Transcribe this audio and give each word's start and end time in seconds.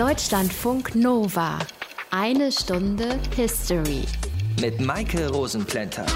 Deutschlandfunk 0.00 0.94
Nova. 0.94 1.58
Eine 2.10 2.50
Stunde 2.50 3.18
History. 3.36 4.06
Mit 4.58 4.80
Maike 4.80 5.28
Rosenplanter. 5.28 6.06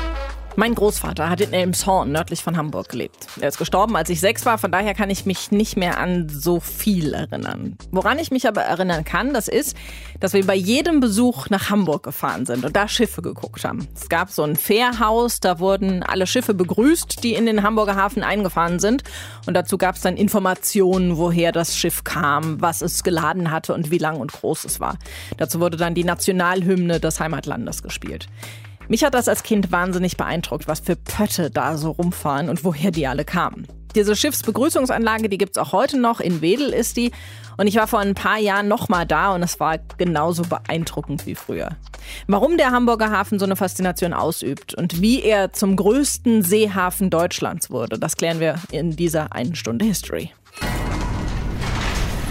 Mein 0.56 0.76
Großvater 0.76 1.28
hat 1.28 1.40
in 1.40 1.52
Elmshorn 1.52 2.12
nördlich 2.12 2.44
von 2.44 2.56
Hamburg 2.56 2.88
gelebt. 2.88 3.26
Er 3.40 3.48
ist 3.48 3.58
gestorben, 3.58 3.96
als 3.96 4.08
ich 4.08 4.20
sechs 4.20 4.46
war, 4.46 4.56
von 4.56 4.70
daher 4.70 4.94
kann 4.94 5.10
ich 5.10 5.26
mich 5.26 5.50
nicht 5.50 5.76
mehr 5.76 5.98
an 5.98 6.28
so 6.28 6.60
viel 6.60 7.12
erinnern. 7.12 7.76
Woran 7.90 8.20
ich 8.20 8.30
mich 8.30 8.46
aber 8.46 8.62
erinnern 8.62 9.04
kann, 9.04 9.34
das 9.34 9.48
ist, 9.48 9.76
dass 10.20 10.32
wir 10.32 10.46
bei 10.46 10.54
jedem 10.54 11.00
Besuch 11.00 11.50
nach 11.50 11.70
Hamburg 11.70 12.04
gefahren 12.04 12.46
sind 12.46 12.64
und 12.64 12.76
da 12.76 12.86
Schiffe 12.86 13.20
geguckt 13.20 13.64
haben. 13.64 13.88
Es 13.96 14.08
gab 14.08 14.30
so 14.30 14.44
ein 14.44 14.54
Fährhaus, 14.54 15.40
da 15.40 15.58
wurden 15.58 16.04
alle 16.04 16.28
Schiffe 16.28 16.54
begrüßt, 16.54 17.24
die 17.24 17.34
in 17.34 17.46
den 17.46 17.64
Hamburger 17.64 17.96
Hafen 17.96 18.22
eingefahren 18.22 18.78
sind. 18.78 19.02
Und 19.46 19.54
dazu 19.54 19.76
gab 19.76 19.96
es 19.96 20.02
dann 20.02 20.16
Informationen, 20.16 21.16
woher 21.16 21.50
das 21.50 21.76
Schiff 21.76 22.04
kam, 22.04 22.60
was 22.60 22.80
es 22.80 23.02
geladen 23.02 23.50
hatte 23.50 23.74
und 23.74 23.90
wie 23.90 23.98
lang 23.98 24.18
und 24.18 24.32
groß 24.32 24.66
es 24.66 24.78
war. 24.78 24.98
Dazu 25.36 25.58
wurde 25.58 25.76
dann 25.76 25.96
die 25.96 26.04
Nationalhymne 26.04 27.00
des 27.00 27.18
Heimatlandes 27.18 27.82
gespielt. 27.82 28.28
Mich 28.88 29.04
hat 29.04 29.14
das 29.14 29.28
als 29.28 29.42
Kind 29.42 29.72
wahnsinnig 29.72 30.16
beeindruckt, 30.16 30.68
was 30.68 30.80
für 30.80 30.96
Pötte 30.96 31.50
da 31.50 31.76
so 31.76 31.90
rumfahren 31.90 32.48
und 32.48 32.64
woher 32.64 32.90
die 32.90 33.06
alle 33.06 33.24
kamen. 33.24 33.66
Diese 33.94 34.16
Schiffsbegrüßungsanlage, 34.16 35.28
die 35.28 35.38
gibt's 35.38 35.56
auch 35.56 35.72
heute 35.72 35.98
noch. 35.98 36.20
In 36.20 36.40
Wedel 36.40 36.70
ist 36.70 36.96
die. 36.96 37.12
Und 37.56 37.68
ich 37.68 37.76
war 37.76 37.86
vor 37.86 38.00
ein 38.00 38.14
paar 38.14 38.38
Jahren 38.38 38.66
nochmal 38.66 39.06
da 39.06 39.32
und 39.32 39.42
es 39.44 39.60
war 39.60 39.78
genauso 39.96 40.42
beeindruckend 40.42 41.24
wie 41.26 41.36
früher. 41.36 41.76
Warum 42.26 42.56
der 42.56 42.72
Hamburger 42.72 43.10
Hafen 43.10 43.38
so 43.38 43.44
eine 43.44 43.54
Faszination 43.54 44.12
ausübt 44.12 44.74
und 44.74 45.00
wie 45.00 45.22
er 45.22 45.52
zum 45.52 45.76
größten 45.76 46.42
Seehafen 46.42 47.10
Deutschlands 47.10 47.70
wurde, 47.70 47.98
das 47.98 48.16
klären 48.16 48.40
wir 48.40 48.56
in 48.72 48.96
dieser 48.96 49.32
einen 49.32 49.54
Stunde 49.54 49.84
History. 49.84 50.32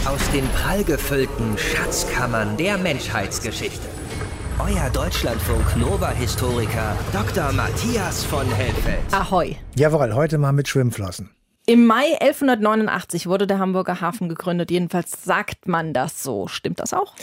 Aus 0.05 0.29
den 0.31 0.45
prallgefüllten 0.49 1.57
Schatzkammern 1.57 2.57
der 2.57 2.77
Menschheitsgeschichte. 2.77 4.02
Euer 4.65 4.89
Deutschlandfunk 4.91 5.75
Nova-Historiker 5.75 6.95
Dr. 7.11 7.51
Matthias 7.51 8.23
von 8.23 8.49
Helfeld. 8.49 9.01
Ahoi. 9.11 9.57
Jawohl, 9.75 10.13
heute 10.13 10.37
mal 10.37 10.53
mit 10.53 10.69
Schwimmflossen. 10.69 11.31
Im 11.65 11.85
Mai 11.85 12.15
1189 12.21 13.27
wurde 13.27 13.45
der 13.45 13.59
Hamburger 13.59 13.99
Hafen 13.99 14.29
gegründet. 14.29 14.71
Jedenfalls 14.71 15.25
sagt 15.25 15.67
man 15.67 15.91
das 15.93 16.23
so. 16.23 16.47
Stimmt 16.47 16.79
das 16.79 16.93
auch? 16.93 17.13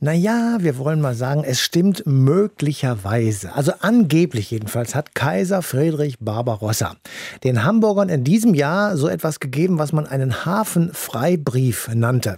Naja, 0.00 0.58
wir 0.60 0.76
wollen 0.76 1.00
mal 1.00 1.14
sagen, 1.14 1.42
es 1.42 1.58
stimmt 1.58 2.02
möglicherweise. 2.04 3.54
Also 3.54 3.72
angeblich 3.80 4.50
jedenfalls 4.50 4.94
hat 4.94 5.14
Kaiser 5.14 5.62
Friedrich 5.62 6.18
Barbarossa 6.18 6.96
den 7.44 7.64
Hamburgern 7.64 8.10
in 8.10 8.22
diesem 8.22 8.52
Jahr 8.52 8.98
so 8.98 9.08
etwas 9.08 9.40
gegeben, 9.40 9.78
was 9.78 9.94
man 9.94 10.06
einen 10.06 10.44
Hafenfreibrief 10.44 11.88
nannte. 11.94 12.36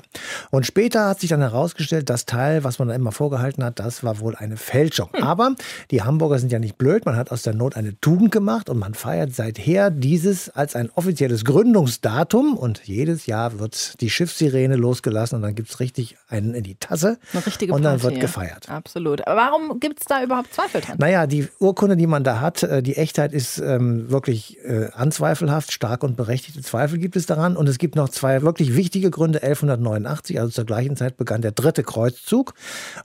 Und 0.50 0.66
später 0.66 1.08
hat 1.08 1.18
sich 1.18 1.30
dann 1.30 1.40
herausgestellt, 1.40 2.08
das 2.10 2.26
Teil, 2.26 2.62
was 2.62 2.78
man 2.78 2.86
da 2.86 2.94
immer 2.94 3.10
vorgehalten 3.10 3.64
hat, 3.64 3.80
das 3.80 4.04
war 4.04 4.20
wohl 4.20 4.36
eine 4.36 4.56
Fälschung. 4.56 5.08
Hm. 5.12 5.24
Aber 5.24 5.56
die 5.90 6.02
Hamburger 6.02 6.38
sind 6.38 6.52
ja 6.52 6.60
nicht 6.60 6.78
blöd. 6.78 7.06
Man 7.06 7.16
hat 7.16 7.32
aus 7.32 7.42
der 7.42 7.54
Not 7.54 7.76
eine 7.76 8.00
Tugend 8.00 8.30
gemacht 8.30 8.70
und 8.70 8.78
man 8.78 8.94
feiert 8.94 9.34
seither 9.34 9.90
dieses 9.90 10.48
als 10.48 10.76
ein 10.76 10.90
offizielles 10.94 11.44
Gründungsdatum. 11.44 12.56
Und 12.56 12.82
jedes 12.84 13.26
Jahr 13.26 13.58
wird 13.58 14.00
die 14.00 14.10
Schiffssirene 14.10 14.76
losgelassen 14.76 15.34
und 15.34 15.42
dann 15.42 15.56
gibt 15.56 15.70
es 15.70 15.80
richtig 15.80 16.16
einen 16.28 16.54
in 16.54 16.62
die 16.62 16.76
Tasse. 16.76 17.18
Eine 17.32 17.47
richtige 17.48 17.72
und 17.72 17.82
dann 17.82 18.02
wird 18.02 18.20
gefeiert. 18.20 18.68
Absolut. 18.68 19.26
Aber 19.26 19.36
warum 19.36 19.80
gibt 19.80 20.00
es 20.00 20.06
da 20.06 20.22
überhaupt 20.22 20.52
Zweifel 20.52 20.80
dran? 20.80 20.96
Naja, 20.98 21.26
die 21.26 21.48
Urkunde, 21.58 21.96
die 21.96 22.06
man 22.06 22.24
da 22.24 22.40
hat, 22.40 22.62
äh, 22.62 22.82
die 22.82 22.96
Echtheit 22.96 23.32
ist 23.32 23.58
ähm, 23.58 24.10
wirklich 24.10 24.58
äh, 24.64 24.88
anzweifelhaft. 24.92 25.72
Stark 25.72 26.02
und 26.02 26.16
berechtigte 26.16 26.62
Zweifel 26.62 26.98
gibt 26.98 27.16
es 27.16 27.26
daran. 27.26 27.56
Und 27.56 27.68
es 27.68 27.78
gibt 27.78 27.96
noch 27.96 28.08
zwei 28.08 28.42
wirklich 28.42 28.76
wichtige 28.76 29.10
Gründe. 29.10 29.42
1189, 29.42 30.38
also 30.40 30.52
zur 30.52 30.64
gleichen 30.64 30.96
Zeit, 30.96 31.16
begann 31.16 31.42
der 31.42 31.52
dritte 31.52 31.82
Kreuzzug. 31.82 32.54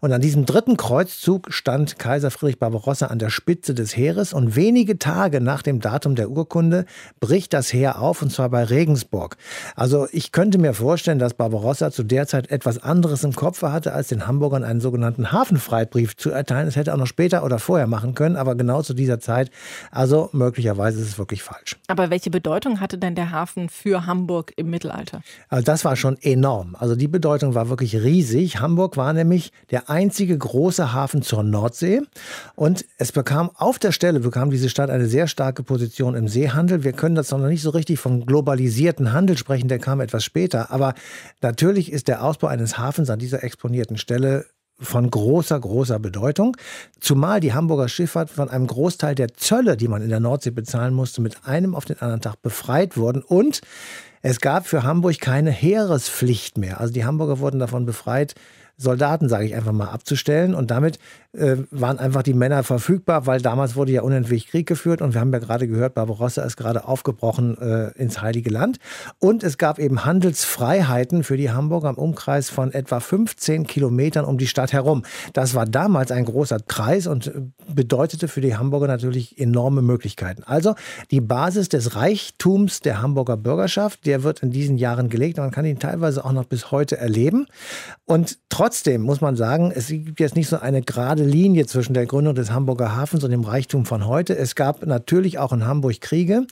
Und 0.01 0.11
an 0.11 0.21
diesem 0.21 0.45
dritten 0.45 0.77
Kreuzzug 0.77 1.53
stand 1.53 1.99
Kaiser 1.99 2.31
Friedrich 2.31 2.59
Barbarossa 2.59 3.07
an 3.07 3.19
der 3.19 3.29
Spitze 3.29 3.73
des 3.73 3.95
Heeres. 3.95 4.33
Und 4.33 4.55
wenige 4.55 4.99
Tage 4.99 5.41
nach 5.41 5.61
dem 5.61 5.79
Datum 5.79 6.15
der 6.15 6.29
Urkunde 6.29 6.85
bricht 7.19 7.53
das 7.53 7.71
Heer 7.73 8.01
auf, 8.01 8.21
und 8.21 8.31
zwar 8.31 8.49
bei 8.49 8.63
Regensburg. 8.63 9.37
Also 9.75 10.07
ich 10.11 10.31
könnte 10.31 10.57
mir 10.57 10.73
vorstellen, 10.73 11.19
dass 11.19 11.33
Barbarossa 11.33 11.91
zu 11.91 12.03
der 12.03 12.27
Zeit 12.27 12.51
etwas 12.51 12.81
anderes 12.81 13.23
im 13.23 13.33
Kopf 13.33 13.61
hatte, 13.61 13.93
als 13.93 14.09
den 14.09 14.27
Hamburgern 14.33 14.63
einen 14.63 14.81
sogenannten 14.81 15.31
Hafenfreibrief 15.31 16.17
zu 16.17 16.31
erteilen. 16.31 16.65
Das 16.65 16.75
hätte 16.75 16.89
er 16.89 16.95
auch 16.95 16.99
noch 16.99 17.07
später 17.07 17.43
oder 17.45 17.59
vorher 17.59 17.85
machen 17.85 18.15
können, 18.15 18.35
aber 18.35 18.55
genau 18.55 18.81
zu 18.81 18.95
dieser 18.95 19.19
Zeit. 19.19 19.51
Also 19.91 20.29
möglicherweise 20.33 20.99
ist 20.99 21.07
es 21.07 21.17
wirklich 21.19 21.43
falsch. 21.43 21.77
Aber 21.87 22.09
welche 22.09 22.31
Bedeutung 22.31 22.79
hatte 22.79 22.97
denn 22.97 23.13
der 23.13 23.29
Hafen 23.29 23.69
für 23.69 24.07
Hamburg 24.07 24.51
im 24.55 24.71
Mittelalter? 24.71 25.21
Also 25.49 25.63
das 25.63 25.85
war 25.85 25.95
schon 25.95 26.17
enorm. 26.21 26.75
Also 26.79 26.95
die 26.95 27.07
Bedeutung 27.07 27.53
war 27.53 27.69
wirklich 27.69 27.95
riesig. 27.95 28.59
Hamburg 28.59 28.97
war 28.97 29.13
nämlich 29.13 29.51
der 29.69 29.91
einzige 29.91 30.35
große 30.35 30.93
Hafen 30.93 31.21
zur 31.21 31.43
Nordsee 31.43 32.01
und 32.55 32.85
es 32.97 33.11
bekam 33.11 33.51
auf 33.55 33.77
der 33.77 33.91
Stelle 33.91 34.19
bekam 34.19 34.49
diese 34.49 34.69
Stadt 34.69 34.89
eine 34.89 35.05
sehr 35.05 35.27
starke 35.27 35.61
Position 35.61 36.15
im 36.15 36.27
Seehandel. 36.27 36.83
Wir 36.83 36.93
können 36.93 37.13
das 37.13 37.29
noch 37.29 37.37
nicht 37.37 37.61
so 37.61 37.69
richtig 37.69 37.99
vom 37.99 38.25
globalisierten 38.25 39.13
Handel 39.13 39.37
sprechen, 39.37 39.67
der 39.67 39.79
kam 39.79 40.01
etwas 40.01 40.23
später, 40.23 40.71
aber 40.71 40.95
natürlich 41.41 41.91
ist 41.91 42.07
der 42.07 42.23
Ausbau 42.23 42.47
eines 42.47 42.79
Hafens 42.79 43.11
an 43.11 43.19
dieser 43.19 43.43
exponierten 43.43 43.97
Stelle 43.97 44.22
Stelle 44.23 44.45
von 44.79 45.09
großer, 45.09 45.59
großer 45.59 45.99
Bedeutung. 45.99 46.57
Zumal 46.99 47.39
die 47.39 47.53
Hamburger 47.53 47.87
Schifffahrt 47.87 48.29
von 48.29 48.49
einem 48.49 48.67
Großteil 48.67 49.15
der 49.15 49.33
Zölle, 49.33 49.77
die 49.77 49.87
man 49.87 50.01
in 50.01 50.09
der 50.09 50.19
Nordsee 50.19 50.51
bezahlen 50.51 50.93
musste, 50.93 51.21
mit 51.21 51.45
einem 51.45 51.75
auf 51.75 51.85
den 51.85 51.99
anderen 51.99 52.21
Tag 52.21 52.41
befreit 52.41 52.97
wurden. 52.97 53.21
Und 53.21 53.61
es 54.21 54.39
gab 54.39 54.65
für 54.65 54.83
Hamburg 54.83 55.19
keine 55.19 55.51
Heerespflicht 55.51 56.57
mehr. 56.57 56.79
Also 56.79 56.93
die 56.93 57.05
Hamburger 57.05 57.39
wurden 57.39 57.59
davon 57.59 57.85
befreit, 57.85 58.35
Soldaten, 58.77 59.29
sage 59.29 59.45
ich 59.45 59.55
einfach 59.55 59.73
mal, 59.73 59.89
abzustellen. 59.89 60.55
Und 60.55 60.71
damit 60.71 60.99
äh, 61.33 61.57
waren 61.71 61.99
einfach 61.99 62.23
die 62.23 62.33
Männer 62.33 62.63
verfügbar, 62.63 63.25
weil 63.25 63.41
damals 63.41 63.75
wurde 63.75 63.91
ja 63.91 64.01
unentwegt 64.03 64.49
Krieg 64.49 64.67
geführt. 64.67 65.01
Und 65.01 65.13
wir 65.13 65.21
haben 65.21 65.33
ja 65.33 65.39
gerade 65.39 65.67
gehört, 65.67 65.95
Barbarossa 65.95 66.43
ist 66.43 66.57
gerade 66.57 66.87
aufgebrochen 66.87 67.57
äh, 67.59 67.91
ins 67.99 68.21
Heilige 68.21 68.49
Land. 68.49 68.77
Und 69.19 69.43
es 69.43 69.57
gab 69.57 69.79
eben 69.79 70.05
Handelsfreiheiten 70.05 71.23
für 71.23 71.37
die 71.37 71.51
Hamburger 71.51 71.89
im 71.89 71.95
Umkreis 71.95 72.49
von 72.49 72.71
etwa 72.71 72.99
15 72.99 73.65
Kilometern 73.65 74.25
um 74.25 74.37
die 74.37 74.47
Stadt 74.47 74.73
herum. 74.73 75.03
Das 75.33 75.55
war 75.55 75.65
damals 75.65 76.11
ein 76.11 76.25
großer 76.25 76.59
Kreis 76.59 77.07
und 77.07 77.27
äh, 77.27 77.41
bedeutete 77.67 78.27
für 78.27 78.41
die 78.41 78.55
Hamburger 78.55 78.87
natürlich 78.87 79.39
enorme 79.39 79.81
Möglichkeiten. 79.81 80.43
Also 80.43 80.75
die 81.09 81.21
Basis 81.21 81.69
des 81.69 81.95
Reichtums 81.95 82.81
der 82.81 83.01
Hamburger 83.01 83.37
Bürgerschaft, 83.37 84.05
der 84.05 84.23
wird 84.23 84.43
in 84.43 84.51
diesen 84.51 84.77
Jahren 84.77 85.09
gelegt. 85.09 85.37
Man 85.37 85.51
kann 85.51 85.65
ihn 85.65 85.79
teilweise 85.79 86.23
auch 86.23 86.31
noch 86.31 86.45
bis 86.45 86.71
heute 86.71 86.97
erleben. 86.97 87.47
Und 88.05 88.37
trotzdem 88.49 89.01
muss 89.01 89.21
man 89.21 89.35
sagen, 89.35 89.71
es 89.75 89.87
gibt 89.87 90.19
jetzt 90.19 90.35
nicht 90.35 90.47
so 90.47 90.59
eine 90.59 90.81
gerade 90.81 91.22
Linie 91.25 91.65
zwischen 91.65 91.93
der 91.93 92.05
Gründung 92.05 92.35
des 92.35 92.51
Hamburger 92.51 92.95
Hafens 92.95 93.23
und 93.23 93.31
dem 93.31 93.43
Reichtum 93.43 93.85
von 93.85 94.07
heute. 94.07 94.37
Es 94.37 94.55
gab 94.55 94.85
natürlich 94.85 95.39
auch 95.39 95.53
in 95.53 95.65
Hamburg 95.65 96.01
Kriege 96.01 96.45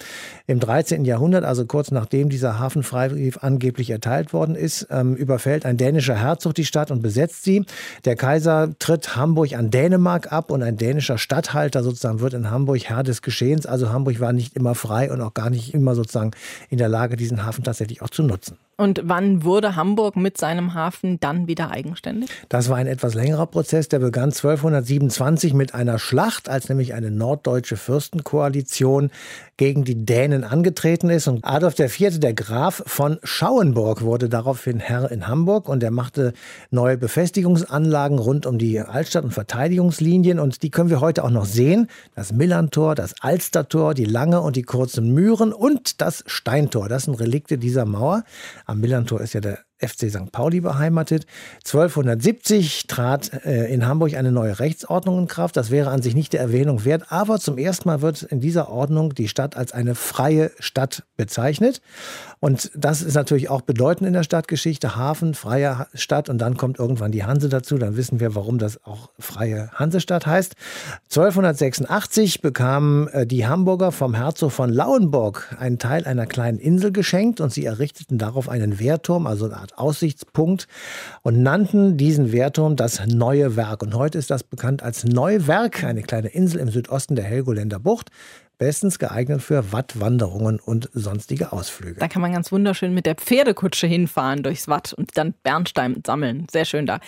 im 0.47 0.59
13. 0.59 1.05
Jahrhundert, 1.05 1.43
also 1.43 1.65
kurz 1.65 1.91
nachdem 1.91 2.29
dieser 2.29 2.59
Hafenfreibrief 2.59 3.39
angeblich 3.41 3.89
erteilt 3.89 4.33
worden 4.33 4.55
ist, 4.55 4.87
ähm, 4.89 5.15
überfällt 5.15 5.65
ein 5.65 5.77
dänischer 5.77 6.15
Herzog 6.15 6.55
die 6.55 6.65
Stadt 6.65 6.91
und 6.91 7.01
besetzt 7.01 7.43
sie. 7.43 7.65
Der 8.05 8.15
Kaiser 8.15 8.73
tritt 8.79 9.15
Hamburg 9.15 9.53
an 9.53 9.71
Dänemark 9.71 10.31
ab 10.31 10.51
und 10.51 10.63
ein 10.63 10.77
dänischer 10.77 11.17
Statthalter 11.17 11.83
sozusagen 11.83 12.19
wird 12.19 12.33
in 12.33 12.49
Hamburg 12.49 12.83
Herr 12.83 13.03
des 13.03 13.21
Geschehens. 13.21 13.65
Also 13.65 13.89
Hamburg 13.89 14.19
war 14.19 14.33
nicht 14.33 14.55
immer 14.55 14.75
frei 14.75 15.11
und 15.11 15.21
auch 15.21 15.33
gar 15.33 15.49
nicht 15.49 15.73
immer 15.73 15.95
sozusagen 15.95 16.31
in 16.69 16.77
der 16.77 16.89
Lage, 16.89 17.15
diesen 17.15 17.45
Hafen 17.45 17.63
tatsächlich 17.63 18.01
auch 18.01 18.09
zu 18.09 18.23
nutzen. 18.23 18.57
Und 18.81 18.99
wann 19.03 19.43
wurde 19.43 19.75
Hamburg 19.75 20.15
mit 20.15 20.39
seinem 20.39 20.73
Hafen 20.73 21.19
dann 21.19 21.45
wieder 21.45 21.69
eigenständig? 21.69 22.31
Das 22.49 22.67
war 22.67 22.77
ein 22.77 22.87
etwas 22.87 23.13
längerer 23.13 23.45
Prozess, 23.45 23.89
der 23.89 23.99
begann 23.99 24.31
1227 24.31 25.53
mit 25.53 25.75
einer 25.75 25.99
Schlacht, 25.99 26.49
als 26.49 26.67
nämlich 26.67 26.95
eine 26.95 27.11
norddeutsche 27.11 27.77
Fürstenkoalition 27.77 29.11
gegen 29.57 29.83
die 29.83 30.03
Dänen 30.03 30.43
angetreten 30.43 31.11
ist. 31.11 31.27
Und 31.27 31.45
Adolf 31.45 31.77
IV., 31.77 32.19
der 32.19 32.33
Graf 32.33 32.81
von 32.87 33.19
Schauenburg, 33.21 34.01
wurde 34.01 34.29
daraufhin 34.29 34.79
Herr 34.79 35.11
in 35.11 35.27
Hamburg 35.27 35.69
und 35.69 35.83
er 35.83 35.91
machte 35.91 36.33
neue 36.71 36.97
Befestigungsanlagen 36.97 38.17
rund 38.17 38.47
um 38.47 38.57
die 38.57 38.79
Altstadt 38.79 39.23
und 39.23 39.35
Verteidigungslinien. 39.35 40.39
Und 40.39 40.63
die 40.63 40.71
können 40.71 40.89
wir 40.89 41.01
heute 41.01 41.23
auch 41.23 41.29
noch 41.29 41.45
sehen. 41.45 41.87
Das 42.15 42.33
Millantor, 42.33 42.95
das 42.95 43.13
Alstertor, 43.21 43.93
die 43.93 44.05
lange 44.05 44.41
und 44.41 44.55
die 44.55 44.63
kurzen 44.63 45.13
Mühren 45.13 45.53
und 45.53 46.01
das 46.01 46.23
Steintor. 46.25 46.89
Das 46.89 47.03
sind 47.03 47.19
Relikte 47.19 47.59
dieser 47.59 47.85
Mauer. 47.85 48.23
Am 48.71 48.79
Millantor 48.79 49.19
ist 49.19 49.33
ja 49.33 49.41
der 49.41 49.59
FC 49.79 50.09
St. 50.09 50.31
Pauli 50.31 50.61
beheimatet. 50.61 51.25
1270 51.65 52.87
trat 52.87 53.45
äh, 53.45 53.65
in 53.65 53.85
Hamburg 53.85 54.13
eine 54.13 54.31
neue 54.31 54.59
Rechtsordnung 54.59 55.19
in 55.19 55.27
Kraft. 55.27 55.57
Das 55.57 55.71
wäre 55.71 55.89
an 55.89 56.01
sich 56.01 56.15
nicht 56.15 56.31
der 56.31 56.39
Erwähnung 56.39 56.85
wert, 56.85 57.11
aber 57.11 57.37
zum 57.39 57.57
ersten 57.57 57.89
Mal 57.89 58.01
wird 58.01 58.23
in 58.23 58.39
dieser 58.39 58.69
Ordnung 58.69 59.13
die 59.13 59.27
Stadt 59.27 59.57
als 59.57 59.73
eine 59.73 59.93
freie 59.93 60.51
Stadt 60.59 61.03
bezeichnet. 61.17 61.81
Und 62.41 62.71
das 62.75 63.01
ist 63.01 63.15
natürlich 63.15 63.49
auch 63.49 63.61
bedeutend 63.61 64.07
in 64.07 64.13
der 64.13 64.23
Stadtgeschichte. 64.23 64.95
Hafen, 64.95 65.33
freie 65.33 65.87
Stadt 65.93 66.29
und 66.29 66.37
dann 66.37 66.57
kommt 66.57 66.77
irgendwann 66.77 67.11
die 67.11 67.23
Hanse 67.23 67.49
dazu. 67.49 67.77
Dann 67.77 67.97
wissen 67.97 68.19
wir, 68.19 68.35
warum 68.35 68.59
das 68.59 68.83
auch 68.83 69.09
freie 69.17 69.71
Hansestadt 69.71 70.27
heißt. 70.27 70.55
1286 71.05 72.41
bekamen 72.41 73.07
äh, 73.07 73.25
die 73.25 73.47
Hamburger 73.47 73.91
vom 73.91 74.13
Herzog 74.13 74.51
von 74.51 74.69
Lauenburg 74.69 75.55
einen 75.57 75.79
Teil 75.79 76.05
einer 76.05 76.27
kleinen 76.27 76.59
Insel 76.59 76.91
geschenkt 76.91 77.41
und 77.41 77.51
sie 77.51 77.65
errichteten 77.65 78.17
darauf 78.17 78.47
einen 78.47 78.77
Wehrturm, 78.77 79.25
also 79.27 79.45
eine 79.45 79.57
Art 79.57 79.71
Art 79.71 79.77
Aussichtspunkt 79.77 80.67
und 81.21 81.41
nannten 81.41 81.97
diesen 81.97 82.31
Wehrturm 82.31 82.75
das 82.75 83.05
Neue 83.05 83.55
Werk. 83.55 83.81
Und 83.83 83.93
heute 83.95 84.17
ist 84.17 84.31
das 84.31 84.43
bekannt 84.43 84.83
als 84.83 85.03
Neuwerk, 85.03 85.83
eine 85.83 86.01
kleine 86.01 86.29
Insel 86.29 86.59
im 86.59 86.69
Südosten 86.69 87.15
der 87.15 87.25
Helgoländer 87.25 87.79
Bucht 87.79 88.09
bestens 88.61 88.99
geeignet 88.99 89.41
für 89.41 89.71
Wattwanderungen 89.71 90.59
und 90.59 90.87
sonstige 90.93 91.51
Ausflüge. 91.51 91.99
Da 91.99 92.07
kann 92.07 92.21
man 92.21 92.31
ganz 92.31 92.51
wunderschön 92.51 92.93
mit 92.93 93.07
der 93.07 93.15
Pferdekutsche 93.15 93.87
hinfahren 93.87 94.43
durchs 94.43 94.67
Watt 94.67 94.93
und 94.93 95.17
dann 95.17 95.33
Bernstein 95.41 96.03
sammeln. 96.05 96.45
Sehr 96.51 96.65
schön 96.65 96.85
da. 96.85 96.99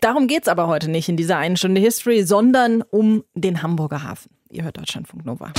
Darum 0.00 0.26
geht 0.26 0.42
es 0.42 0.48
aber 0.48 0.66
heute 0.66 0.90
nicht 0.90 1.08
in 1.08 1.16
dieser 1.16 1.38
einen 1.38 1.56
Stunde 1.56 1.80
History, 1.80 2.24
sondern 2.24 2.82
um 2.82 3.22
den 3.34 3.62
Hamburger 3.62 4.02
Hafen. 4.02 4.32
Ihr 4.50 4.64
hört 4.64 4.76
Deutschlandfunk 4.76 5.24
Nova. 5.24 5.52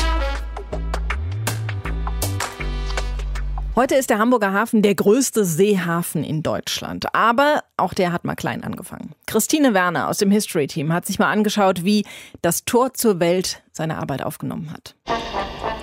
Heute 3.76 3.96
ist 3.96 4.12
der 4.12 4.20
Hamburger 4.20 4.54
Hafen 4.54 4.84
der 4.84 4.94
größte 4.94 5.44
Seehafen 5.46 6.24
in 6.24 6.44
Deutschland. 6.44 7.16
Aber 7.16 7.64
auch 7.76 7.96
der 7.96 8.12
hat 8.12 8.24
mal 8.24 8.36
klein 8.36 8.64
angefangen. 8.64 9.14
Christine 9.26 9.74
Werner 9.74 10.10
aus 10.10 10.20
dem 10.20 10.30
History 10.30 10.68
Team 10.68 10.94
hat 10.94 11.08
sich 11.08 11.18
mal 11.18 11.32
angeschaut, 11.32 11.84
wie 11.84 12.06
das 12.44 12.66
Tor 12.66 12.94
zur 12.94 13.20
Welt 13.20 13.64
seine 13.72 13.98
Arbeit 13.98 14.22
aufgenommen 14.22 14.72
hat. 14.72 14.94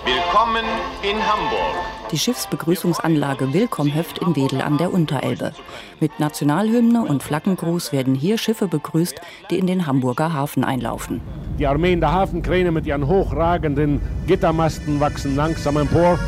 Willkommen 0.05 0.65
in 1.03 1.17
Hamburg. 1.17 1.75
Die 2.13 2.19
Schiffsbegrüßungsanlage 2.19 3.53
Willkommhöft 3.53 4.19
in 4.19 4.37
Wedel 4.37 4.61
an 4.61 4.79
der 4.79 4.93
Unterelbe. 4.93 5.53
Mit 5.99 6.21
Nationalhymne 6.21 7.03
und 7.03 7.25
Flaggengruß 7.25 7.91
werden 7.91 8.15
hier 8.15 8.39
Schiffe 8.39 8.69
begrüßt, 8.69 9.21
die 9.51 9.59
in 9.59 9.67
den 9.67 9.89
Hamburger 9.89 10.33
Hafen 10.33 10.63
einlaufen. 10.63 11.21
Die 11.59 11.67
Armeen 11.67 11.99
der 11.99 12.13
Hafenkräne 12.13 12.71
mit 12.71 12.87
ihren 12.87 13.09
hochragenden 13.09 14.01
Gittermasten 14.29 15.01
wachsen 15.01 15.35
langsam 15.35 15.77
empor 15.77 16.21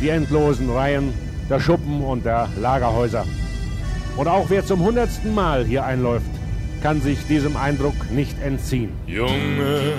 die 0.00 0.08
endlosen 0.08 0.70
Reihen 0.70 1.12
der 1.48 1.60
Schuppen 1.60 2.02
und 2.02 2.24
der 2.24 2.48
Lagerhäuser. 2.60 3.24
Und 4.16 4.28
auch 4.28 4.48
wer 4.48 4.64
zum 4.64 4.80
hundertsten 4.80 5.34
Mal 5.34 5.64
hier 5.64 5.84
einläuft, 5.84 6.26
kann 6.82 7.00
sich 7.00 7.26
diesem 7.26 7.56
Eindruck 7.56 7.94
nicht 8.10 8.40
entziehen. 8.40 8.92
Junge, 9.06 9.94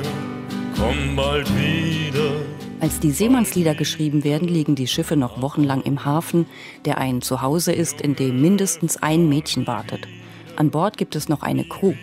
komm 0.77 1.15
bald 1.15 1.49
wieder. 1.55 2.31
Als 2.79 2.99
die 2.99 3.11
Seemannslieder 3.11 3.73
geschrieben 3.73 4.23
werden, 4.23 4.47
liegen 4.47 4.75
die 4.75 4.87
Schiffe 4.87 5.15
noch 5.15 5.41
wochenlang 5.41 5.81
im 5.81 6.05
Hafen, 6.05 6.45
der 6.85 6.97
ein 6.97 7.21
Zuhause 7.21 7.71
ist, 7.71 8.01
in 8.01 8.15
dem 8.15 8.41
mindestens 8.41 9.01
ein 9.01 9.27
Mädchen 9.27 9.65
wartet. 9.65 10.07
An 10.55 10.69
Bord 10.69 10.97
gibt 10.97 11.15
es 11.15 11.27
noch 11.27 11.41
eine 11.41 11.63
Crew. 11.63 11.93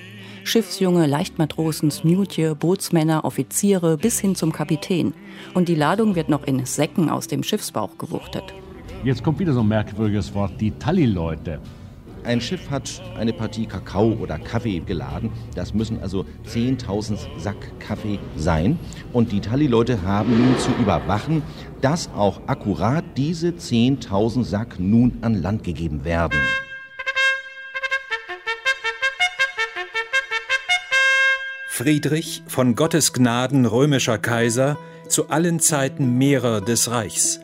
Schiffsjunge, 0.44 1.06
Leichtmatrosen, 1.06 1.90
Smutje, 1.90 2.54
Bootsmänner, 2.54 3.24
Offiziere 3.24 3.96
bis 3.96 4.18
hin 4.18 4.34
zum 4.34 4.52
Kapitän. 4.52 5.14
Und 5.54 5.68
die 5.68 5.74
Ladung 5.74 6.14
wird 6.14 6.28
noch 6.28 6.44
in 6.44 6.64
Säcken 6.66 7.08
aus 7.08 7.28
dem 7.28 7.42
Schiffsbauch 7.42 7.96
gewuchtet. 7.98 8.44
Jetzt 9.04 9.22
kommt 9.22 9.38
wieder 9.38 9.52
so 9.52 9.60
ein 9.60 9.68
merkwürdiges 9.68 10.34
Wort, 10.34 10.60
die 10.60 10.72
Talli-Leute. 10.72 11.60
Ein 12.24 12.40
Schiff 12.40 12.70
hat 12.70 13.02
eine 13.18 13.32
Partie 13.32 13.66
Kakao 13.66 14.12
oder 14.20 14.38
Kaffee 14.38 14.78
geladen. 14.78 15.30
Das 15.56 15.74
müssen 15.74 16.00
also 16.00 16.24
10.000 16.46 17.18
Sack 17.38 17.80
Kaffee 17.80 18.20
sein. 18.36 18.78
Und 19.12 19.32
die 19.32 19.40
Talli-Leute 19.40 20.02
haben 20.02 20.30
nun 20.30 20.56
zu 20.58 20.70
überwachen, 20.80 21.42
dass 21.80 22.08
auch 22.14 22.40
akkurat 22.46 23.04
diese 23.16 23.48
10.000 23.48 24.44
Sack 24.44 24.78
nun 24.78 25.18
an 25.22 25.42
Land 25.42 25.64
gegeben 25.64 26.04
werden. 26.04 26.38
Friedrich, 31.74 32.42
von 32.48 32.76
Gottes 32.76 33.14
Gnaden 33.14 33.64
römischer 33.64 34.18
Kaiser, 34.18 34.76
zu 35.08 35.30
allen 35.30 35.58
Zeiten 35.58 36.18
Mehrer 36.18 36.60
des 36.60 36.90
Reichs. 36.90 37.40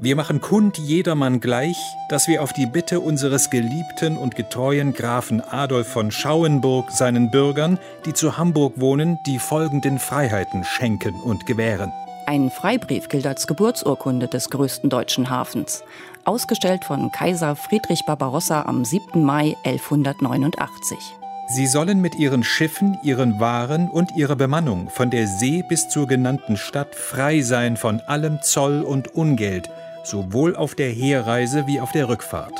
Wir 0.00 0.16
machen 0.16 0.40
kund 0.40 0.78
jedermann 0.78 1.38
gleich, 1.38 1.76
dass 2.08 2.26
wir 2.26 2.42
auf 2.42 2.52
die 2.52 2.66
Bitte 2.66 2.98
unseres 2.98 3.50
geliebten 3.50 4.16
und 4.16 4.34
getreuen 4.34 4.94
Grafen 4.94 5.40
Adolf 5.40 5.86
von 5.86 6.10
Schauenburg 6.10 6.90
seinen 6.90 7.30
Bürgern, 7.30 7.78
die 8.04 8.14
zu 8.14 8.36
Hamburg 8.36 8.80
wohnen, 8.80 9.16
die 9.28 9.38
folgenden 9.38 10.00
Freiheiten 10.00 10.64
schenken 10.64 11.14
und 11.14 11.46
gewähren. 11.46 11.92
Ein 12.26 12.50
Freibrief 12.50 13.08
gilt 13.08 13.28
als 13.28 13.46
Geburtsurkunde 13.46 14.26
des 14.26 14.50
größten 14.50 14.90
deutschen 14.90 15.30
Hafens, 15.30 15.84
ausgestellt 16.24 16.84
von 16.84 17.12
Kaiser 17.12 17.54
Friedrich 17.54 18.04
Barbarossa 18.04 18.62
am 18.62 18.84
7. 18.84 19.22
Mai 19.24 19.56
1189. 19.62 21.17
Sie 21.50 21.66
sollen 21.66 22.02
mit 22.02 22.14
ihren 22.16 22.44
Schiffen, 22.44 22.98
ihren 23.02 23.40
Waren 23.40 23.88
und 23.88 24.14
ihrer 24.14 24.36
Bemannung 24.36 24.90
von 24.90 25.08
der 25.08 25.26
See 25.26 25.64
bis 25.66 25.88
zur 25.88 26.06
genannten 26.06 26.58
Stadt 26.58 26.94
frei 26.94 27.40
sein 27.40 27.78
von 27.78 28.00
allem 28.00 28.42
Zoll 28.42 28.82
und 28.82 29.14
Ungeld, 29.14 29.70
sowohl 30.04 30.56
auf 30.56 30.74
der 30.74 30.90
Herreise 30.90 31.66
wie 31.66 31.80
auf 31.80 31.90
der 31.90 32.10
Rückfahrt. 32.10 32.52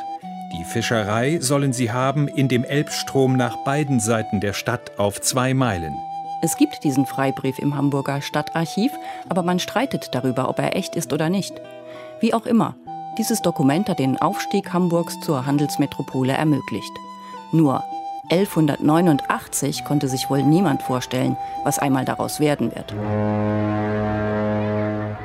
Die 0.55 0.65
Fischerei 0.65 1.39
sollen 1.41 1.75
sie 1.75 1.93
haben 1.93 2.29
in 2.29 2.49
dem 2.49 2.65
Elbstrom 2.65 3.37
nach 3.37 3.57
beiden 3.65 4.01
Seiten 4.01 4.41
der 4.41 4.55
Stadt 4.55 4.99
auf 4.99 5.21
zwei 5.21 5.53
Meilen. 5.53 5.95
Es 6.41 6.57
gibt 6.57 6.83
diesen 6.83 7.05
Freibrief 7.05 7.59
im 7.59 7.77
Hamburger 7.77 8.23
Stadtarchiv, 8.23 8.93
aber 9.29 9.43
man 9.43 9.59
streitet 9.59 10.09
darüber, 10.13 10.49
ob 10.49 10.59
er 10.61 10.75
echt 10.77 10.97
ist 10.97 11.13
oder 11.13 11.29
nicht. 11.29 11.53
Wie 12.21 12.33
auch 12.33 12.47
immer, 12.47 12.75
dieses 13.19 13.43
Dokument 13.43 13.91
hat 13.91 13.99
den 13.99 14.17
Aufstieg 14.17 14.73
Hamburgs 14.73 15.21
zur 15.21 15.45
Handelsmetropole 15.45 16.33
ermöglicht. 16.33 16.93
Nur 17.53 17.85
1189 18.31 19.85
konnte 19.85 20.09
sich 20.09 20.29
wohl 20.29 20.43
niemand 20.43 20.83
vorstellen, 20.83 21.37
was 21.65 21.79
einmal 21.79 22.05
daraus 22.05 22.41
werden 22.41 22.75
wird. 22.75 22.95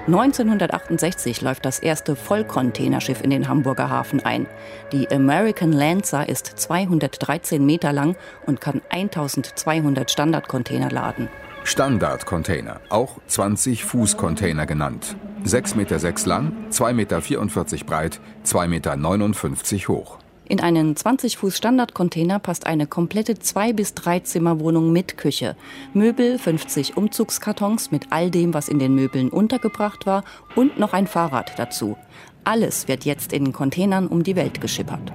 1968 0.05 1.41
läuft 1.41 1.65
das 1.65 1.79
erste 1.79 2.17
Vollcontainerschiff 2.17 3.23
in 3.23 3.29
den 3.29 3.47
Hamburger 3.47 3.89
Hafen 3.89 4.25
ein. 4.25 4.47
Die 4.91 5.09
American 5.09 5.71
Lancer 5.71 6.27
ist 6.27 6.45
213 6.45 7.65
Meter 7.65 7.93
lang 7.93 8.17
und 8.45 8.59
kann 8.59 8.81
1200 8.89 10.11
Standardcontainer 10.11 10.89
laden. 10.89 11.29
Standardcontainer, 11.63 12.81
auch 12.89 13.19
20-Fuß-Container 13.29 14.65
genannt. 14.65 15.15
6,6 15.45 15.77
Meter 15.77 16.29
lang, 16.29 16.51
2,44 16.69 16.93
Meter 16.93 17.85
breit, 17.85 18.19
2,59 18.45 18.67
Meter 18.67 19.87
hoch. 19.87 20.19
In 20.45 20.59
einen 20.59 20.95
20 20.95 21.37
Fuß 21.37 21.57
Standardcontainer 21.57 22.37
passt 22.37 22.67
eine 22.67 22.85
komplette 22.85 23.39
zwei 23.39 23.71
bis 23.71 23.93
drei 23.93 24.19
Zimmerwohnung 24.19 24.91
mit 24.91 25.17
Küche, 25.17 25.55
Möbel, 25.93 26.37
50 26.37 26.97
Umzugskartons 26.97 27.91
mit 27.91 28.07
all 28.09 28.29
dem, 28.29 28.53
was 28.53 28.67
in 28.67 28.77
den 28.77 28.93
Möbeln 28.93 29.29
untergebracht 29.29 30.05
war 30.05 30.25
und 30.55 30.77
noch 30.77 30.91
ein 30.91 31.07
Fahrrad 31.07 31.57
dazu. 31.57 31.95
Alles 32.43 32.89
wird 32.89 33.05
jetzt 33.05 33.31
in 33.31 33.53
Containern 33.53 34.07
um 34.07 34.23
die 34.23 34.35
Welt 34.35 34.59
geschippert. 34.59 35.13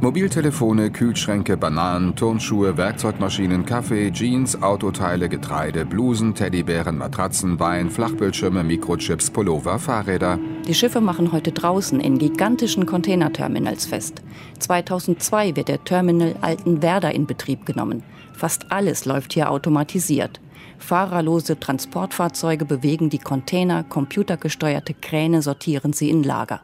Mobiltelefone, 0.00 0.92
Kühlschränke, 0.92 1.56
Bananen, 1.56 2.14
Turnschuhe, 2.14 2.76
Werkzeugmaschinen, 2.76 3.66
Kaffee, 3.66 4.12
Jeans, 4.12 4.62
Autoteile, 4.62 5.28
Getreide, 5.28 5.84
Blusen, 5.84 6.36
Teddybären, 6.36 6.98
Matratzen, 6.98 7.58
Wein, 7.58 7.90
Flachbildschirme, 7.90 8.62
Mikrochips, 8.62 9.28
Pullover, 9.28 9.80
Fahrräder. 9.80 10.38
Die 10.68 10.74
Schiffe 10.74 11.00
machen 11.00 11.32
heute 11.32 11.50
draußen 11.50 11.98
in 11.98 12.16
gigantischen 12.18 12.86
Containerterminals 12.86 13.86
fest. 13.86 14.22
2002 14.60 15.56
wird 15.56 15.66
der 15.66 15.82
Terminal 15.82 16.36
Altenwerder 16.42 17.12
in 17.12 17.26
Betrieb 17.26 17.66
genommen. 17.66 18.04
Fast 18.32 18.70
alles 18.70 19.04
läuft 19.04 19.32
hier 19.32 19.50
automatisiert. 19.50 20.40
Fahrerlose 20.78 21.58
Transportfahrzeuge 21.58 22.64
bewegen 22.64 23.10
die 23.10 23.18
Container, 23.18 23.82
computergesteuerte 23.82 24.94
Kräne 24.94 25.42
sortieren 25.42 25.92
sie 25.92 26.08
in 26.08 26.22
Lager. 26.22 26.60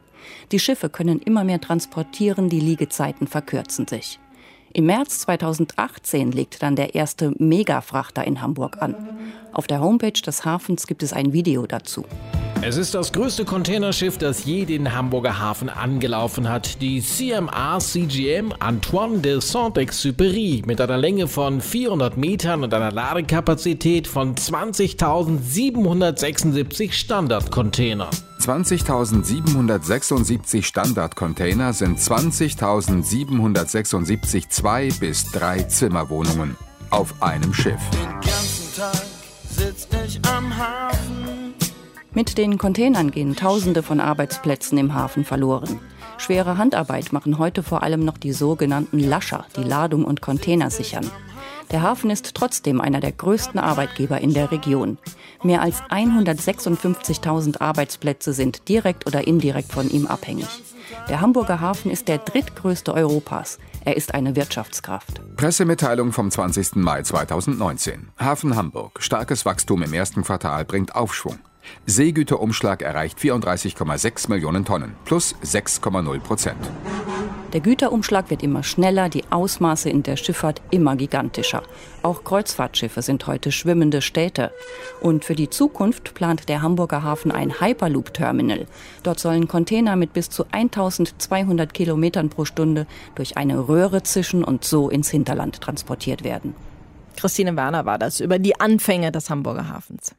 Die 0.52 0.58
Schiffe 0.58 0.88
können 0.88 1.20
immer 1.20 1.44
mehr 1.44 1.60
transportieren, 1.60 2.48
die 2.48 2.60
Liegezeiten 2.60 3.26
verkürzen 3.26 3.86
sich. 3.86 4.18
Im 4.72 4.86
März 4.86 5.20
2018 5.20 6.32
legt 6.32 6.62
dann 6.62 6.74
der 6.74 6.96
erste 6.96 7.32
Megafrachter 7.38 8.24
in 8.24 8.40
Hamburg 8.40 8.82
an. 8.82 8.96
Auf 9.52 9.68
der 9.68 9.80
Homepage 9.80 10.10
des 10.10 10.44
Hafens 10.44 10.88
gibt 10.88 11.04
es 11.04 11.12
ein 11.12 11.32
Video 11.32 11.66
dazu. 11.66 12.04
Es 12.66 12.78
ist 12.78 12.94
das 12.94 13.12
größte 13.12 13.44
Containerschiff, 13.44 14.16
das 14.16 14.46
je 14.46 14.64
den 14.64 14.94
Hamburger 14.94 15.38
Hafen 15.38 15.68
angelaufen 15.68 16.48
hat. 16.48 16.80
Die 16.80 17.02
CMA 17.02 17.78
CGM 17.78 18.54
Antoine 18.58 19.18
de 19.18 19.38
Saint-Exupéry 19.38 20.62
mit 20.64 20.80
einer 20.80 20.96
Länge 20.96 21.28
von 21.28 21.60
400 21.60 22.16
Metern 22.16 22.64
und 22.64 22.72
einer 22.72 22.90
Ladekapazität 22.90 24.06
von 24.06 24.34
20.776 24.34 26.92
Standardcontainern. 26.92 28.08
20.776 28.40 30.62
Standardcontainer 30.62 31.74
sind 31.74 31.98
20.776 31.98 34.48
zwei 34.48 34.88
bis 35.00 35.30
drei 35.32 35.64
Zimmerwohnungen 35.64 36.56
auf 36.88 37.22
einem 37.22 37.52
Schiff. 37.52 37.82
Den 37.92 38.20
ganzen 38.22 38.74
Tag 38.74 39.02
sitz 39.50 39.86
ich 40.06 40.18
am 40.26 40.56
Hafen. 40.56 41.13
Mit 42.14 42.38
den 42.38 42.58
Containern 42.58 43.10
gehen 43.10 43.34
Tausende 43.34 43.82
von 43.82 43.98
Arbeitsplätzen 43.98 44.78
im 44.78 44.94
Hafen 44.94 45.24
verloren. 45.24 45.80
Schwere 46.16 46.58
Handarbeit 46.58 47.12
machen 47.12 47.38
heute 47.38 47.64
vor 47.64 47.82
allem 47.82 48.04
noch 48.04 48.18
die 48.18 48.32
sogenannten 48.32 49.00
Lascher, 49.00 49.46
die 49.56 49.64
Ladung 49.64 50.04
und 50.04 50.20
Container 50.20 50.70
sichern. 50.70 51.10
Der 51.72 51.82
Hafen 51.82 52.10
ist 52.10 52.34
trotzdem 52.34 52.80
einer 52.80 53.00
der 53.00 53.10
größten 53.10 53.58
Arbeitgeber 53.58 54.20
in 54.20 54.32
der 54.32 54.52
Region. 54.52 54.96
Mehr 55.42 55.60
als 55.60 55.82
156.000 55.90 57.60
Arbeitsplätze 57.60 58.32
sind 58.32 58.68
direkt 58.68 59.08
oder 59.08 59.26
indirekt 59.26 59.72
von 59.72 59.90
ihm 59.90 60.06
abhängig. 60.06 60.46
Der 61.08 61.20
Hamburger 61.20 61.60
Hafen 61.60 61.90
ist 61.90 62.06
der 62.06 62.18
drittgrößte 62.18 62.94
Europas. 62.94 63.58
Er 63.84 63.96
ist 63.96 64.14
eine 64.14 64.36
Wirtschaftskraft. 64.36 65.20
Pressemitteilung 65.36 66.12
vom 66.12 66.30
20. 66.30 66.76
Mai 66.76 67.02
2019. 67.02 68.10
Hafen 68.20 68.54
Hamburg. 68.54 69.02
Starkes 69.02 69.44
Wachstum 69.44 69.82
im 69.82 69.92
ersten 69.92 70.22
Quartal 70.22 70.64
bringt 70.64 70.94
Aufschwung. 70.94 71.38
Seegüterumschlag 71.86 72.82
erreicht 72.82 73.18
34,6 73.18 74.30
Millionen 74.30 74.64
Tonnen, 74.64 74.94
plus 75.04 75.34
6,0 75.44 76.20
Prozent. 76.20 76.70
Der 77.54 77.60
Güterumschlag 77.60 78.30
wird 78.30 78.42
immer 78.42 78.64
schneller, 78.64 79.08
die 79.08 79.22
Ausmaße 79.30 79.88
in 79.88 80.02
der 80.02 80.16
Schifffahrt 80.16 80.60
immer 80.72 80.96
gigantischer. 80.96 81.62
Auch 82.02 82.24
Kreuzfahrtschiffe 82.24 83.00
sind 83.00 83.28
heute 83.28 83.52
schwimmende 83.52 84.02
Städte. 84.02 84.50
Und 85.00 85.24
für 85.24 85.36
die 85.36 85.50
Zukunft 85.50 86.14
plant 86.14 86.48
der 86.48 86.62
Hamburger 86.62 87.04
Hafen 87.04 87.30
ein 87.30 87.60
Hyperloop-Terminal. 87.60 88.66
Dort 89.04 89.20
sollen 89.20 89.46
Container 89.46 89.94
mit 89.94 90.12
bis 90.12 90.30
zu 90.30 90.46
1200 90.50 91.72
Kilometern 91.72 92.28
pro 92.28 92.44
Stunde 92.44 92.88
durch 93.14 93.36
eine 93.36 93.68
Röhre 93.68 94.02
zischen 94.02 94.42
und 94.42 94.64
so 94.64 94.90
ins 94.90 95.10
Hinterland 95.10 95.60
transportiert 95.60 96.24
werden. 96.24 96.56
Christine 97.16 97.54
Werner 97.54 97.86
war 97.86 98.00
das 98.00 98.18
über 98.18 98.40
die 98.40 98.58
Anfänge 98.58 99.12
des 99.12 99.30
Hamburger 99.30 99.68
Hafens. 99.68 100.12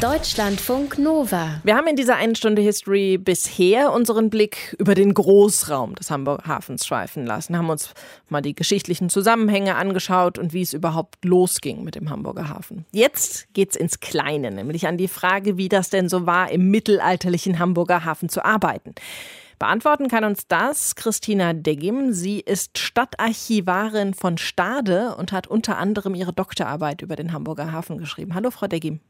Deutschlandfunk 0.00 0.96
Nova. 0.96 1.60
Wir 1.62 1.76
haben 1.76 1.86
in 1.86 1.94
dieser 1.94 2.16
einen 2.16 2.34
Stunde 2.34 2.62
History 2.62 3.18
bisher 3.18 3.92
unseren 3.92 4.30
Blick 4.30 4.74
über 4.78 4.94
den 4.94 5.12
Großraum 5.12 5.94
des 5.94 6.10
Hamburger 6.10 6.46
Hafens 6.46 6.86
schweifen 6.86 7.26
lassen, 7.26 7.54
haben 7.58 7.68
uns 7.68 7.92
mal 8.30 8.40
die 8.40 8.54
geschichtlichen 8.54 9.10
Zusammenhänge 9.10 9.74
angeschaut 9.74 10.38
und 10.38 10.54
wie 10.54 10.62
es 10.62 10.72
überhaupt 10.72 11.22
losging 11.26 11.84
mit 11.84 11.96
dem 11.96 12.08
Hamburger 12.08 12.48
Hafen. 12.48 12.86
Jetzt 12.92 13.52
geht's 13.52 13.76
ins 13.76 14.00
Kleine, 14.00 14.50
nämlich 14.50 14.86
an 14.86 14.96
die 14.96 15.06
Frage, 15.06 15.58
wie 15.58 15.68
das 15.68 15.90
denn 15.90 16.08
so 16.08 16.24
war, 16.24 16.50
im 16.50 16.70
mittelalterlichen 16.70 17.58
Hamburger 17.58 18.02
Hafen 18.06 18.30
zu 18.30 18.42
arbeiten. 18.42 18.94
Beantworten 19.58 20.08
kann 20.08 20.24
uns 20.24 20.48
das 20.48 20.94
Christina 20.94 21.52
Deggim. 21.52 22.14
Sie 22.14 22.40
ist 22.40 22.78
Stadtarchivarin 22.78 24.14
von 24.14 24.38
Stade 24.38 25.14
und 25.16 25.32
hat 25.32 25.46
unter 25.46 25.76
anderem 25.76 26.14
ihre 26.14 26.32
Doktorarbeit 26.32 27.02
über 27.02 27.16
den 27.16 27.34
Hamburger 27.34 27.70
Hafen 27.70 27.98
geschrieben. 27.98 28.34
Hallo, 28.34 28.50
Frau 28.50 28.66
Deggim. 28.66 29.00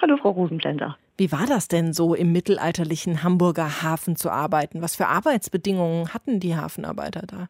Hallo, 0.00 0.16
Frau 0.16 0.30
Rosenblender. 0.30 0.96
Wie 1.16 1.30
war 1.30 1.46
das 1.46 1.68
denn 1.68 1.92
so 1.92 2.14
im 2.14 2.32
mittelalterlichen 2.32 3.22
Hamburger 3.22 3.82
Hafen 3.82 4.16
zu 4.16 4.30
arbeiten? 4.30 4.82
Was 4.82 4.96
für 4.96 5.06
Arbeitsbedingungen 5.06 6.12
hatten 6.12 6.40
die 6.40 6.56
Hafenarbeiter 6.56 7.22
da? 7.26 7.48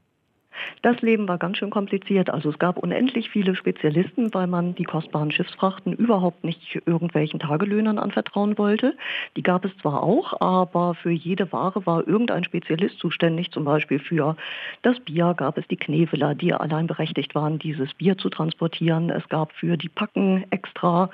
Das 0.83 1.01
Leben 1.03 1.29
war 1.29 1.39
ganz 1.39 1.59
schön 1.59 1.71
kompliziert. 1.71 2.31
Also 2.31 2.51
es 2.51 2.59
gab 2.59 2.79
unendlich 2.79 3.31
viele 3.31 3.55
Spezialisten, 3.55 4.33
weil 4.35 4.47
man 4.47 4.75
die 4.75 4.85
kostbaren 4.85 5.31
Schiffsfrachten 5.31 5.93
überhaupt 5.93 6.45
nicht 6.45 6.81
irgendwelchen 6.87 7.41
Tagelöhnern 7.41 7.99
anvertrauen 7.99 8.59
wollte. 8.59 8.95
Die 9.37 9.43
gab 9.43 9.65
es 9.65 9.77
zwar 9.79 10.03
auch, 10.03 10.41
aber 10.41 10.95
für 10.95 11.11
jede 11.11 11.53
Ware 11.53 11.87
war 11.87 12.07
irgendein 12.07 12.45
Spezialist 12.45 12.99
zuständig. 12.99 13.51
Zum 13.51 13.65
Beispiel 13.65 13.99
für 13.99 14.37
das 14.83 14.99
Bier 15.01 15.35
gab 15.37 15.59
es 15.59 15.67
die 15.69 15.77
Kneveler, 15.77 16.35
die 16.35 16.53
allein 16.53 16.87
berechtigt 16.87 17.35
waren, 17.35 17.59
dieses 17.59 17.93
Bier 17.95 18.19
zu 18.19 18.29
transportieren. 18.29 19.11
Es 19.11 19.29
gab 19.29 19.53
für 19.53 19.77
die 19.77 19.89
Packen 19.89 20.45
extra 20.51 21.11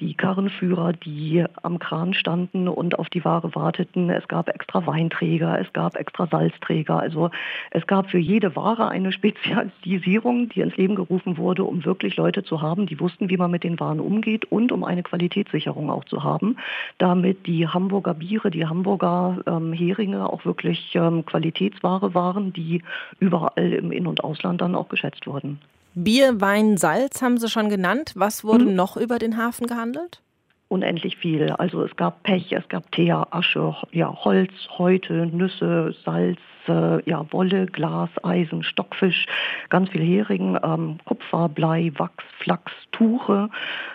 die 0.00 0.14
Karrenführer, 0.14 0.92
die 0.92 1.44
am 1.62 1.78
Kran 1.78 2.14
standen 2.14 2.68
und 2.68 2.98
auf 2.98 3.08
die 3.10 3.24
Ware 3.24 3.54
warteten. 3.54 4.10
Es 4.10 4.26
gab 4.28 4.48
extra 4.48 4.86
Weinträger, 4.86 5.58
es 5.60 5.72
gab 5.72 5.96
extra 5.96 6.26
Salzträger. 6.26 6.98
Also 6.98 7.30
es 7.70 7.86
gab 7.86 8.10
für 8.10 8.18
jede 8.18 8.56
Ware 8.56 8.79
eine 8.88 9.12
Spezialisierung, 9.12 10.48
die 10.48 10.60
ins 10.60 10.76
Leben 10.76 10.94
gerufen 10.94 11.36
wurde, 11.36 11.64
um 11.64 11.84
wirklich 11.84 12.16
Leute 12.16 12.42
zu 12.42 12.62
haben, 12.62 12.86
die 12.86 13.00
wussten, 13.00 13.28
wie 13.30 13.36
man 13.36 13.50
mit 13.50 13.64
den 13.64 13.78
Waren 13.80 14.00
umgeht 14.00 14.44
und 14.46 14.72
um 14.72 14.84
eine 14.84 15.02
Qualitätssicherung 15.02 15.90
auch 15.90 16.04
zu 16.04 16.22
haben, 16.22 16.56
damit 16.98 17.46
die 17.46 17.68
Hamburger 17.68 18.14
Biere, 18.14 18.50
die 18.50 18.66
Hamburger 18.66 19.42
ähm, 19.46 19.72
Heringe 19.72 20.28
auch 20.28 20.44
wirklich 20.44 20.94
ähm, 20.94 21.24
Qualitätsware 21.26 22.14
waren, 22.14 22.52
die 22.52 22.82
überall 23.18 23.72
im 23.72 23.92
In- 23.92 24.06
und 24.06 24.24
Ausland 24.24 24.60
dann 24.60 24.74
auch 24.74 24.88
geschätzt 24.88 25.26
wurden. 25.26 25.58
Bier, 25.94 26.40
Wein, 26.40 26.76
Salz 26.76 27.20
haben 27.20 27.38
Sie 27.38 27.48
schon 27.48 27.68
genannt. 27.68 28.12
Was 28.14 28.44
wurde 28.44 28.66
hm. 28.66 28.74
noch 28.74 28.96
über 28.96 29.18
den 29.18 29.36
Hafen 29.36 29.66
gehandelt? 29.66 30.22
Unendlich 30.70 31.16
viel. 31.16 31.50
Also 31.50 31.82
es 31.82 31.94
gab 31.96 32.22
Pech, 32.22 32.52
es 32.52 32.68
gab 32.68 32.90
Teer, 32.92 33.26
Asche, 33.32 33.74
ja, 33.90 34.14
Holz, 34.24 34.52
Häute, 34.78 35.26
Nüsse, 35.26 35.94
Salz, 36.04 36.38
äh, 36.68 37.02
ja, 37.10 37.26
Wolle, 37.32 37.66
Glas, 37.66 38.08
Eisen, 38.22 38.62
Stockfisch, 38.62 39.26
ganz 39.68 39.90
viel 39.90 40.02
Hering, 40.02 40.56
ähm, 40.62 40.98
Kupfer, 41.04 41.48
Blei, 41.48 41.90
Wachs, 41.96 42.24
Flachs, 42.38 42.72
Tuche. 42.92 43.50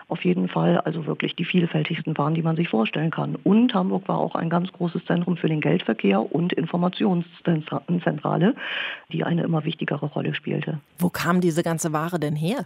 Auf 0.10 0.26
jeden 0.26 0.50
Fall 0.50 0.80
also 0.80 1.06
wirklich 1.06 1.36
die 1.36 1.46
vielfältigsten 1.46 2.18
Waren, 2.18 2.36
die 2.36 2.44
man 2.44 2.58
sich 2.58 2.68
vorstellen 2.68 3.10
kann. 3.10 3.38
Und 3.38 3.74
Hamburg 3.74 4.10
war 4.10 4.18
auch 4.18 4.36
ein 4.36 4.50
ganz 4.50 4.70
großes 4.74 5.06
Zentrum 5.06 5.38
für 5.38 5.48
den 5.48 5.62
Geldverkehr 5.62 6.34
und 6.34 6.52
Informationszentrale, 6.52 8.54
die 9.14 9.24
eine 9.24 9.44
immer 9.44 9.64
wichtigere 9.64 10.08
Rolle 10.08 10.36
spielte. 10.36 10.80
Wo 11.00 11.10
kam 11.10 11.40
diese 11.40 11.64
ganze 11.64 11.94
Ware 11.94 12.20
denn 12.20 12.36
her? 12.36 12.66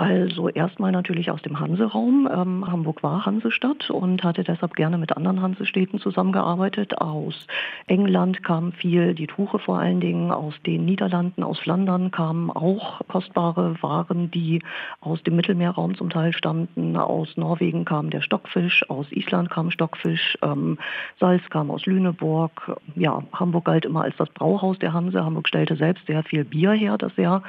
Also 0.00 0.48
erstmal 0.48 0.92
natürlich 0.92 1.30
aus 1.30 1.42
dem 1.42 1.60
Hanseraum. 1.60 2.26
Ähm, 2.32 2.66
Hamburg 2.66 3.02
war 3.02 3.26
Hansestadt 3.26 3.90
und 3.90 4.24
hatte 4.24 4.44
deshalb 4.44 4.74
gerne 4.74 4.96
mit 4.96 5.14
anderen 5.14 5.42
Hansestädten 5.42 6.00
zusammengearbeitet. 6.00 6.96
Aus 6.96 7.46
England 7.86 8.42
kam 8.42 8.72
viel, 8.72 9.12
die 9.12 9.26
Tuche 9.26 9.58
vor 9.58 9.78
allen 9.78 10.00
Dingen, 10.00 10.30
aus 10.30 10.54
den 10.64 10.86
Niederlanden, 10.86 11.42
aus 11.42 11.58
Flandern 11.58 12.10
kamen 12.10 12.50
auch 12.50 13.02
kostbare 13.08 13.74
Waren, 13.82 14.30
die 14.30 14.62
aus 15.00 15.22
dem 15.22 15.36
Mittelmeerraum 15.36 15.94
zum 15.94 16.08
Teil 16.08 16.32
stammten. 16.32 16.96
Aus 16.96 17.36
Norwegen 17.36 17.84
kam 17.84 18.08
der 18.08 18.22
Stockfisch, 18.22 18.88
aus 18.88 19.12
Island 19.12 19.50
kam 19.50 19.70
Stockfisch, 19.70 20.38
ähm, 20.40 20.78
Salz 21.18 21.42
kam 21.50 21.70
aus 21.70 21.84
Lüneburg. 21.84 22.74
Ja, 22.94 23.22
Hamburg 23.34 23.66
galt 23.66 23.84
immer 23.84 24.04
als 24.04 24.16
das 24.16 24.30
Brauhaus 24.30 24.78
der 24.78 24.94
Hanse. 24.94 25.22
Hamburg 25.22 25.46
stellte 25.46 25.76
selbst 25.76 26.06
sehr 26.06 26.22
viel 26.22 26.44
Bier 26.44 26.72
her, 26.72 26.96
das 26.96 27.14
sehr 27.16 27.42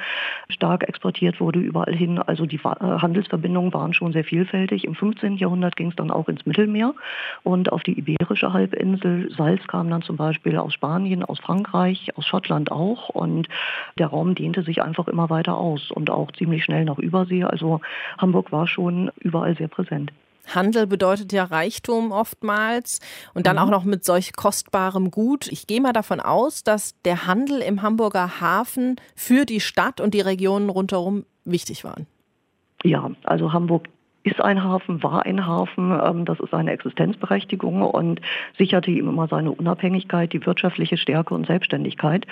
stark 0.50 0.84
exportiert 0.84 1.40
wurde 1.40 1.60
überall 1.60 1.96
hin. 1.96 2.20
Also 2.20 2.41
also 2.42 2.48
die 2.48 2.58
äh, 2.58 3.02
Handelsverbindungen 3.02 3.74
waren 3.74 3.94
schon 3.94 4.14
sehr 4.14 4.24
vielfältig. 4.24 4.86
Im 4.86 4.96
15. 4.96 5.38
Jahrhundert 5.38 5.76
ging 5.76 5.90
es 5.90 5.96
dann 5.96 6.10
auch 6.10 6.28
ins 6.28 6.46
Mittelmeer 6.46 6.94
und 7.44 7.72
auf 7.72 7.84
die 7.84 7.98
Iberische 7.98 8.52
Halbinsel. 8.52 9.32
Salz 9.38 9.66
kam 9.68 9.90
dann 9.90 10.02
zum 10.02 10.18
Beispiel 10.18 10.58
aus 10.58 10.74
Spanien, 10.74 11.24
aus 11.24 11.40
Frankreich, 11.40 12.10
aus 12.18 12.26
Schottland 12.26 12.72
auch. 12.72 13.10
Und 13.10 13.48
der 14.00 14.08
Raum 14.08 14.34
dehnte 14.34 14.64
sich 14.64 14.82
einfach 14.82 15.08
immer 15.08 15.30
weiter 15.30 15.56
aus 15.56 15.92
und 15.92 16.10
auch 16.10 16.32
ziemlich 16.32 16.64
schnell 16.64 16.86
nach 16.86 16.98
Übersee. 16.98 17.44
Also 17.44 17.82
Hamburg 18.18 18.52
war 18.52 18.68
schon 18.68 19.12
überall 19.20 19.56
sehr 19.56 19.68
präsent. 19.68 20.12
Handel 20.48 20.88
bedeutet 20.88 21.32
ja 21.32 21.44
Reichtum 21.44 22.12
oftmals 22.12 23.00
und 23.36 23.46
dann 23.46 23.58
mhm. 23.58 23.62
auch 23.62 23.70
noch 23.70 23.84
mit 23.84 24.04
solch 24.04 24.34
kostbarem 24.34 25.12
Gut. 25.12 25.48
Ich 25.52 25.68
gehe 25.68 25.80
mal 25.80 25.94
davon 25.94 26.20
aus, 26.20 26.64
dass 26.64 26.96
der 27.06 27.28
Handel 27.28 27.62
im 27.62 27.84
Hamburger 27.84 28.42
Hafen 28.42 28.96
für 29.16 29.46
die 29.46 29.60
Stadt 29.60 30.02
und 30.02 30.16
die 30.16 30.22
Regionen 30.22 30.70
rundherum 30.70 31.26
wichtig 31.46 31.84
waren. 31.84 32.08
Ja, 32.84 33.12
also 33.24 33.54
Hamburg 33.54 33.90
ist 34.24 34.42
ein 34.42 34.64
Hafen, 34.64 35.02
war 35.04 35.26
ein 35.26 35.46
Hafen, 35.48 35.92
ähm, 36.04 36.26
das 36.26 36.40
ist 36.40 36.52
seine 36.52 36.72
Existenzberechtigung 36.72 37.82
und 37.82 38.22
sicherte 38.58 38.92
ihm 38.92 39.10
immer 39.10 39.28
seine 39.28 39.52
Unabhängigkeit, 39.52 40.32
die 40.34 40.46
wirtschaftliche 40.46 40.98
Stärke 40.98 41.34
und 41.34 41.48
Selbstständigkeit. 41.48 42.28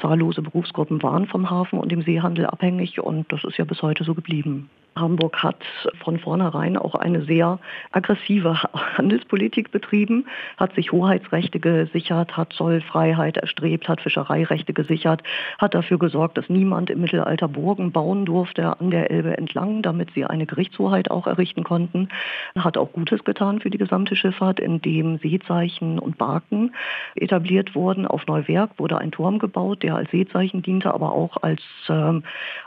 Zahllose 0.00 0.42
Berufsgruppen 0.42 1.02
waren 1.02 1.26
vom 1.26 1.50
Hafen 1.50 1.78
und 1.78 1.90
dem 1.90 2.02
Seehandel 2.02 2.46
abhängig 2.46 3.00
und 3.00 3.32
das 3.32 3.44
ist 3.44 3.56
ja 3.56 3.64
bis 3.64 3.82
heute 3.82 4.04
so 4.04 4.14
geblieben. 4.14 4.68
Hamburg 4.96 5.42
hat 5.42 5.62
von 6.02 6.18
vornherein 6.18 6.76
auch 6.76 6.94
eine 6.94 7.24
sehr 7.24 7.58
aggressive 7.92 8.62
Handelspolitik 8.96 9.70
betrieben, 9.70 10.26
hat 10.56 10.74
sich 10.74 10.92
Hoheitsrechte 10.92 11.60
gesichert, 11.60 12.36
hat 12.36 12.52
Zollfreiheit 12.52 13.36
erstrebt, 13.36 13.88
hat 13.88 14.00
Fischereirechte 14.00 14.72
gesichert, 14.72 15.22
hat 15.58 15.74
dafür 15.74 15.98
gesorgt, 15.98 16.38
dass 16.38 16.48
niemand 16.48 16.90
im 16.90 17.00
Mittelalter 17.00 17.48
Burgen 17.48 17.92
bauen 17.92 18.24
durfte 18.24 18.78
an 18.80 18.90
der 18.90 19.10
Elbe 19.10 19.36
entlang, 19.36 19.82
damit 19.82 20.10
sie 20.14 20.24
eine 20.24 20.46
Gerichtshoheit 20.46 21.10
auch 21.10 21.26
errichten 21.30 21.64
konnten, 21.64 22.08
hat 22.56 22.76
auch 22.76 22.92
Gutes 22.92 23.24
getan 23.24 23.60
für 23.60 23.70
die 23.70 23.78
gesamte 23.78 24.16
Schifffahrt, 24.16 24.60
indem 24.60 25.18
Seezeichen 25.18 25.98
und 25.98 26.18
Barken 26.18 26.74
etabliert 27.14 27.74
wurden. 27.74 28.06
Auf 28.06 28.26
Neuwerk 28.26 28.78
wurde 28.78 28.98
ein 28.98 29.12
Turm 29.12 29.38
gebaut, 29.38 29.82
der 29.82 29.96
als 29.96 30.10
Seezeichen 30.10 30.62
diente, 30.62 30.92
aber 30.92 31.12
auch 31.12 31.38
als 31.42 31.62
äh, 31.88 32.20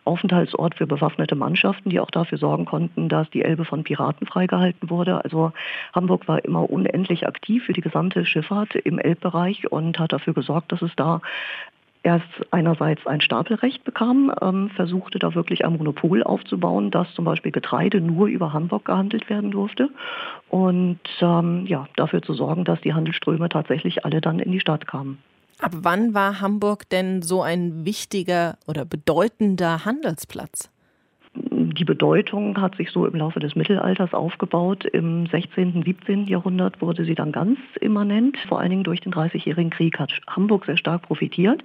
Aufenthaltsort 0.05 0.75
für 0.75 0.87
bewaffnete 0.87 1.35
Mannschaften, 1.35 1.89
die 1.89 1.99
auch 1.99 2.11
dafür 2.11 2.37
sorgen 2.37 2.65
konnten, 2.65 3.09
dass 3.09 3.29
die 3.29 3.43
Elbe 3.43 3.65
von 3.65 3.83
Piraten 3.83 4.25
freigehalten 4.25 4.89
wurde. 4.89 5.23
Also 5.23 5.51
Hamburg 5.93 6.27
war 6.27 6.43
immer 6.43 6.69
unendlich 6.69 7.27
aktiv 7.27 7.65
für 7.65 7.73
die 7.73 7.81
gesamte 7.81 8.25
Schifffahrt 8.25 8.75
im 8.75 8.99
Elbbereich 8.99 9.71
und 9.71 9.99
hat 9.99 10.13
dafür 10.13 10.33
gesorgt, 10.33 10.71
dass 10.71 10.81
es 10.81 10.91
da 10.95 11.21
erst 12.03 12.27
einerseits 12.51 13.05
ein 13.07 13.21
Stapelrecht 13.21 13.83
bekam, 13.83 14.31
ähm, 14.41 14.69
versuchte 14.75 15.19
da 15.19 15.33
wirklich 15.33 15.65
ein 15.65 15.77
Monopol 15.77 16.21
aufzubauen, 16.23 16.91
dass 16.91 17.11
zum 17.15 17.25
Beispiel 17.25 17.51
Getreide 17.51 18.01
nur 18.01 18.27
über 18.27 18.53
Hamburg 18.53 18.85
gehandelt 18.85 19.29
werden 19.29 19.51
durfte 19.51 19.89
und 20.49 20.99
ähm, 21.21 21.65
ja, 21.65 21.87
dafür 21.95 22.21
zu 22.21 22.33
sorgen, 22.33 22.65
dass 22.65 22.81
die 22.81 22.93
Handelsströme 22.93 23.49
tatsächlich 23.49 24.05
alle 24.05 24.21
dann 24.21 24.39
in 24.39 24.51
die 24.51 24.59
Stadt 24.59 24.85
kamen. 24.85 25.17
Ab 25.59 25.71
wann 25.75 26.13
war 26.13 26.41
Hamburg 26.41 26.89
denn 26.89 27.21
so 27.21 27.41
ein 27.41 27.85
wichtiger 27.85 28.57
oder 28.67 28.83
bedeutender 28.85 29.85
Handelsplatz? 29.85 30.72
Die 31.75 31.85
Bedeutung 31.85 32.61
hat 32.61 32.75
sich 32.75 32.91
so 32.91 33.07
im 33.07 33.15
Laufe 33.15 33.39
des 33.39 33.55
Mittelalters 33.55 34.13
aufgebaut. 34.13 34.85
Im 34.85 35.25
16., 35.25 35.81
17. 35.83 36.27
Jahrhundert 36.27 36.79
wurde 36.83 37.03
sie 37.03 37.15
dann 37.15 37.31
ganz 37.31 37.57
immanent. 37.81 38.37
Vor 38.47 38.59
allen 38.59 38.69
Dingen 38.69 38.83
durch 38.83 39.01
den 39.01 39.11
Dreißigjährigen 39.11 39.71
Krieg 39.71 39.97
hat 39.97 40.13
Hamburg 40.27 40.65
sehr 40.65 40.77
stark 40.77 41.01
profitiert. 41.01 41.63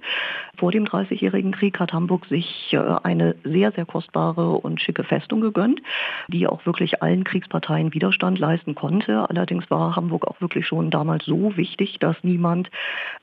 Vor 0.57 0.71
dem 0.71 0.85
Dreißigjährigen 0.85 1.51
Krieg 1.51 1.79
hat 1.79 1.93
Hamburg 1.93 2.25
sich 2.25 2.69
äh, 2.71 2.79
eine 3.03 3.35
sehr, 3.43 3.71
sehr 3.71 3.85
kostbare 3.85 4.53
und 4.53 4.81
schicke 4.81 5.03
Festung 5.03 5.41
gegönnt, 5.41 5.79
die 6.27 6.47
auch 6.47 6.65
wirklich 6.65 7.03
allen 7.03 7.23
Kriegsparteien 7.23 7.93
Widerstand 7.93 8.39
leisten 8.39 8.73
konnte. 8.73 9.29
Allerdings 9.29 9.69
war 9.69 9.95
Hamburg 9.95 10.27
auch 10.27 10.41
wirklich 10.41 10.65
schon 10.65 10.89
damals 10.89 11.25
so 11.25 11.55
wichtig, 11.55 11.99
dass 11.99 12.15
niemand 12.23 12.71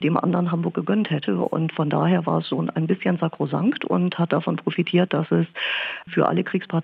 dem 0.05 0.17
anderen 0.17 0.53
Hamburg 0.53 0.75
gegönnt 0.75 1.11
hätte. 1.11 1.37
Und 1.37 1.73
von 1.73 1.91
daher 1.91 2.27
war 2.27 2.39
es 2.39 2.49
so 2.49 2.65
ein 2.73 2.87
bisschen 2.87 3.19
sakrosankt 3.19 3.85
und 3.85 4.21
hat 4.21 4.33
davon 4.33 4.55
profitiert, 4.55 5.13
dass 5.13 5.29
es 5.33 5.47
für 6.07 6.29
alle 6.29 6.45
Kriegsparteien 6.45 6.76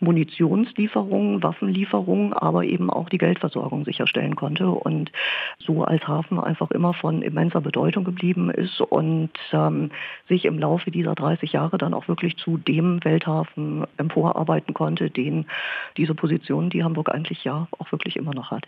Munitionslieferungen, 0.00 1.42
Waffenlieferungen, 1.42 2.32
aber 2.32 2.64
eben 2.64 2.90
auch 2.90 3.08
die 3.08 3.18
Geldversorgung 3.18 3.84
sicherstellen 3.84 4.36
konnte 4.36 4.68
und 4.68 5.12
so 5.58 5.84
als 5.84 6.06
Hafen 6.06 6.38
einfach 6.38 6.70
immer 6.70 6.92
von 6.94 7.22
immenser 7.22 7.60
Bedeutung 7.60 8.04
geblieben 8.04 8.50
ist 8.50 8.80
und 8.80 9.30
ähm, 9.52 9.90
sich 10.28 10.44
im 10.44 10.58
Laufe 10.58 10.90
dieser 10.90 11.14
30 11.14 11.52
Jahre 11.52 11.78
dann 11.78 11.94
auch 11.94 12.08
wirklich 12.08 12.36
zu 12.36 12.58
dem 12.58 13.04
Welthafen 13.04 13.84
emporarbeiten 13.96 14.74
konnte, 14.74 15.10
den 15.10 15.46
diese 15.96 16.14
Position, 16.14 16.70
die 16.70 16.82
Hamburg 16.82 17.10
eigentlich 17.10 17.44
ja 17.44 17.68
auch 17.78 17.90
wirklich 17.92 18.16
immer 18.16 18.34
noch 18.34 18.50
hat 18.50 18.66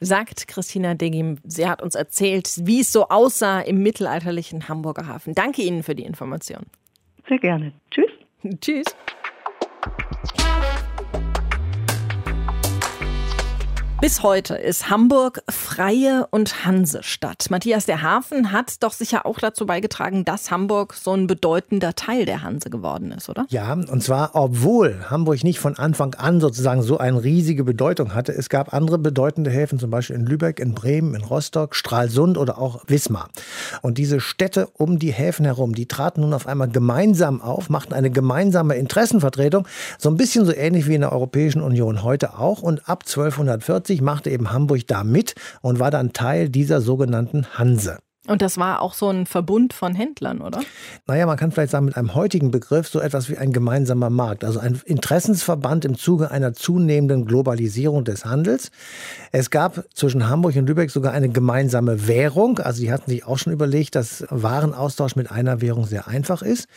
sagt 0.00 0.48
Christina 0.48 0.94
Degim. 0.94 1.38
Sie 1.44 1.66
hat 1.66 1.82
uns 1.82 1.94
erzählt, 1.94 2.60
wie 2.62 2.80
es 2.80 2.92
so 2.92 3.08
aussah 3.08 3.60
im 3.60 3.82
mittelalterlichen 3.82 4.68
Hamburger 4.68 5.06
Hafen. 5.06 5.34
Danke 5.34 5.62
Ihnen 5.62 5.82
für 5.82 5.94
die 5.94 6.04
Information. 6.04 6.66
Sehr 7.28 7.38
gerne. 7.38 7.72
Tschüss. 7.90 8.10
Tschüss. 8.60 8.84
Bis 14.00 14.22
heute 14.22 14.54
ist 14.54 14.90
Hamburg 14.90 15.42
freie 15.50 16.28
und 16.30 16.64
Hansestadt. 16.64 17.46
Matthias, 17.50 17.84
der 17.84 18.00
Hafen 18.00 18.52
hat 18.52 18.80
doch 18.84 18.92
sicher 18.92 19.26
auch 19.26 19.40
dazu 19.40 19.66
beigetragen, 19.66 20.24
dass 20.24 20.52
Hamburg 20.52 20.94
so 20.94 21.14
ein 21.14 21.26
bedeutender 21.26 21.96
Teil 21.96 22.24
der 22.24 22.42
Hanse 22.42 22.70
geworden 22.70 23.10
ist, 23.10 23.28
oder? 23.28 23.46
Ja, 23.48 23.72
und 23.72 24.00
zwar 24.00 24.36
obwohl 24.36 25.10
Hamburg 25.10 25.42
nicht 25.42 25.58
von 25.58 25.76
Anfang 25.76 26.14
an 26.14 26.40
sozusagen 26.40 26.82
so 26.82 26.98
eine 26.98 27.24
riesige 27.24 27.64
Bedeutung 27.64 28.14
hatte. 28.14 28.30
Es 28.32 28.48
gab 28.48 28.72
andere 28.72 28.98
bedeutende 28.98 29.50
Häfen, 29.50 29.80
zum 29.80 29.90
Beispiel 29.90 30.14
in 30.14 30.26
Lübeck, 30.26 30.60
in 30.60 30.74
Bremen, 30.74 31.16
in 31.16 31.24
Rostock, 31.24 31.74
Stralsund 31.74 32.38
oder 32.38 32.58
auch 32.58 32.84
Wismar. 32.86 33.30
Und 33.82 33.98
diese 33.98 34.20
Städte 34.20 34.68
um 34.74 35.00
die 35.00 35.10
Häfen 35.10 35.44
herum, 35.44 35.74
die 35.74 35.86
traten 35.86 36.20
nun 36.20 36.34
auf 36.34 36.46
einmal 36.46 36.68
gemeinsam 36.68 37.42
auf, 37.42 37.68
machten 37.68 37.94
eine 37.94 38.10
gemeinsame 38.10 38.76
Interessenvertretung, 38.76 39.66
so 39.98 40.08
ein 40.08 40.16
bisschen 40.16 40.46
so 40.46 40.54
ähnlich 40.54 40.86
wie 40.86 40.94
in 40.94 41.00
der 41.00 41.10
Europäischen 41.10 41.62
Union 41.62 42.04
heute 42.04 42.38
auch. 42.38 42.62
Und 42.62 42.88
ab 42.88 43.02
1240 43.04 43.87
1980 43.88 44.02
machte 44.02 44.30
eben 44.30 44.52
Hamburg 44.52 44.86
da 44.86 45.04
mit 45.04 45.34
und 45.62 45.78
war 45.78 45.90
dann 45.90 46.12
Teil 46.12 46.48
dieser 46.48 46.80
sogenannten 46.80 47.46
Hanse. 47.58 47.98
Und 48.26 48.42
das 48.42 48.58
war 48.58 48.82
auch 48.82 48.92
so 48.92 49.08
ein 49.08 49.24
Verbund 49.24 49.72
von 49.72 49.94
Händlern, 49.94 50.42
oder? 50.42 50.60
Naja, 51.06 51.24
man 51.24 51.38
kann 51.38 51.50
vielleicht 51.50 51.70
sagen, 51.70 51.86
mit 51.86 51.96
einem 51.96 52.14
heutigen 52.14 52.50
Begriff 52.50 52.86
so 52.86 53.00
etwas 53.00 53.30
wie 53.30 53.38
ein 53.38 53.54
gemeinsamer 53.54 54.10
Markt, 54.10 54.44
also 54.44 54.58
ein 54.58 54.78
Interessensverband 54.84 55.86
im 55.86 55.96
Zuge 55.96 56.30
einer 56.30 56.52
zunehmenden 56.52 57.24
Globalisierung 57.24 58.04
des 58.04 58.26
Handels. 58.26 58.70
Es 59.32 59.48
gab 59.48 59.82
zwischen 59.94 60.28
Hamburg 60.28 60.56
und 60.56 60.68
Lübeck 60.68 60.90
sogar 60.90 61.12
eine 61.14 61.30
gemeinsame 61.30 62.06
Währung. 62.06 62.58
Also 62.58 62.82
die 62.82 62.92
hatten 62.92 63.10
sich 63.10 63.24
auch 63.24 63.38
schon 63.38 63.54
überlegt, 63.54 63.94
dass 63.94 64.26
Warenaustausch 64.28 65.16
mit 65.16 65.30
einer 65.30 65.62
Währung 65.62 65.86
sehr 65.86 66.06
einfach 66.06 66.42
ist. 66.42 66.68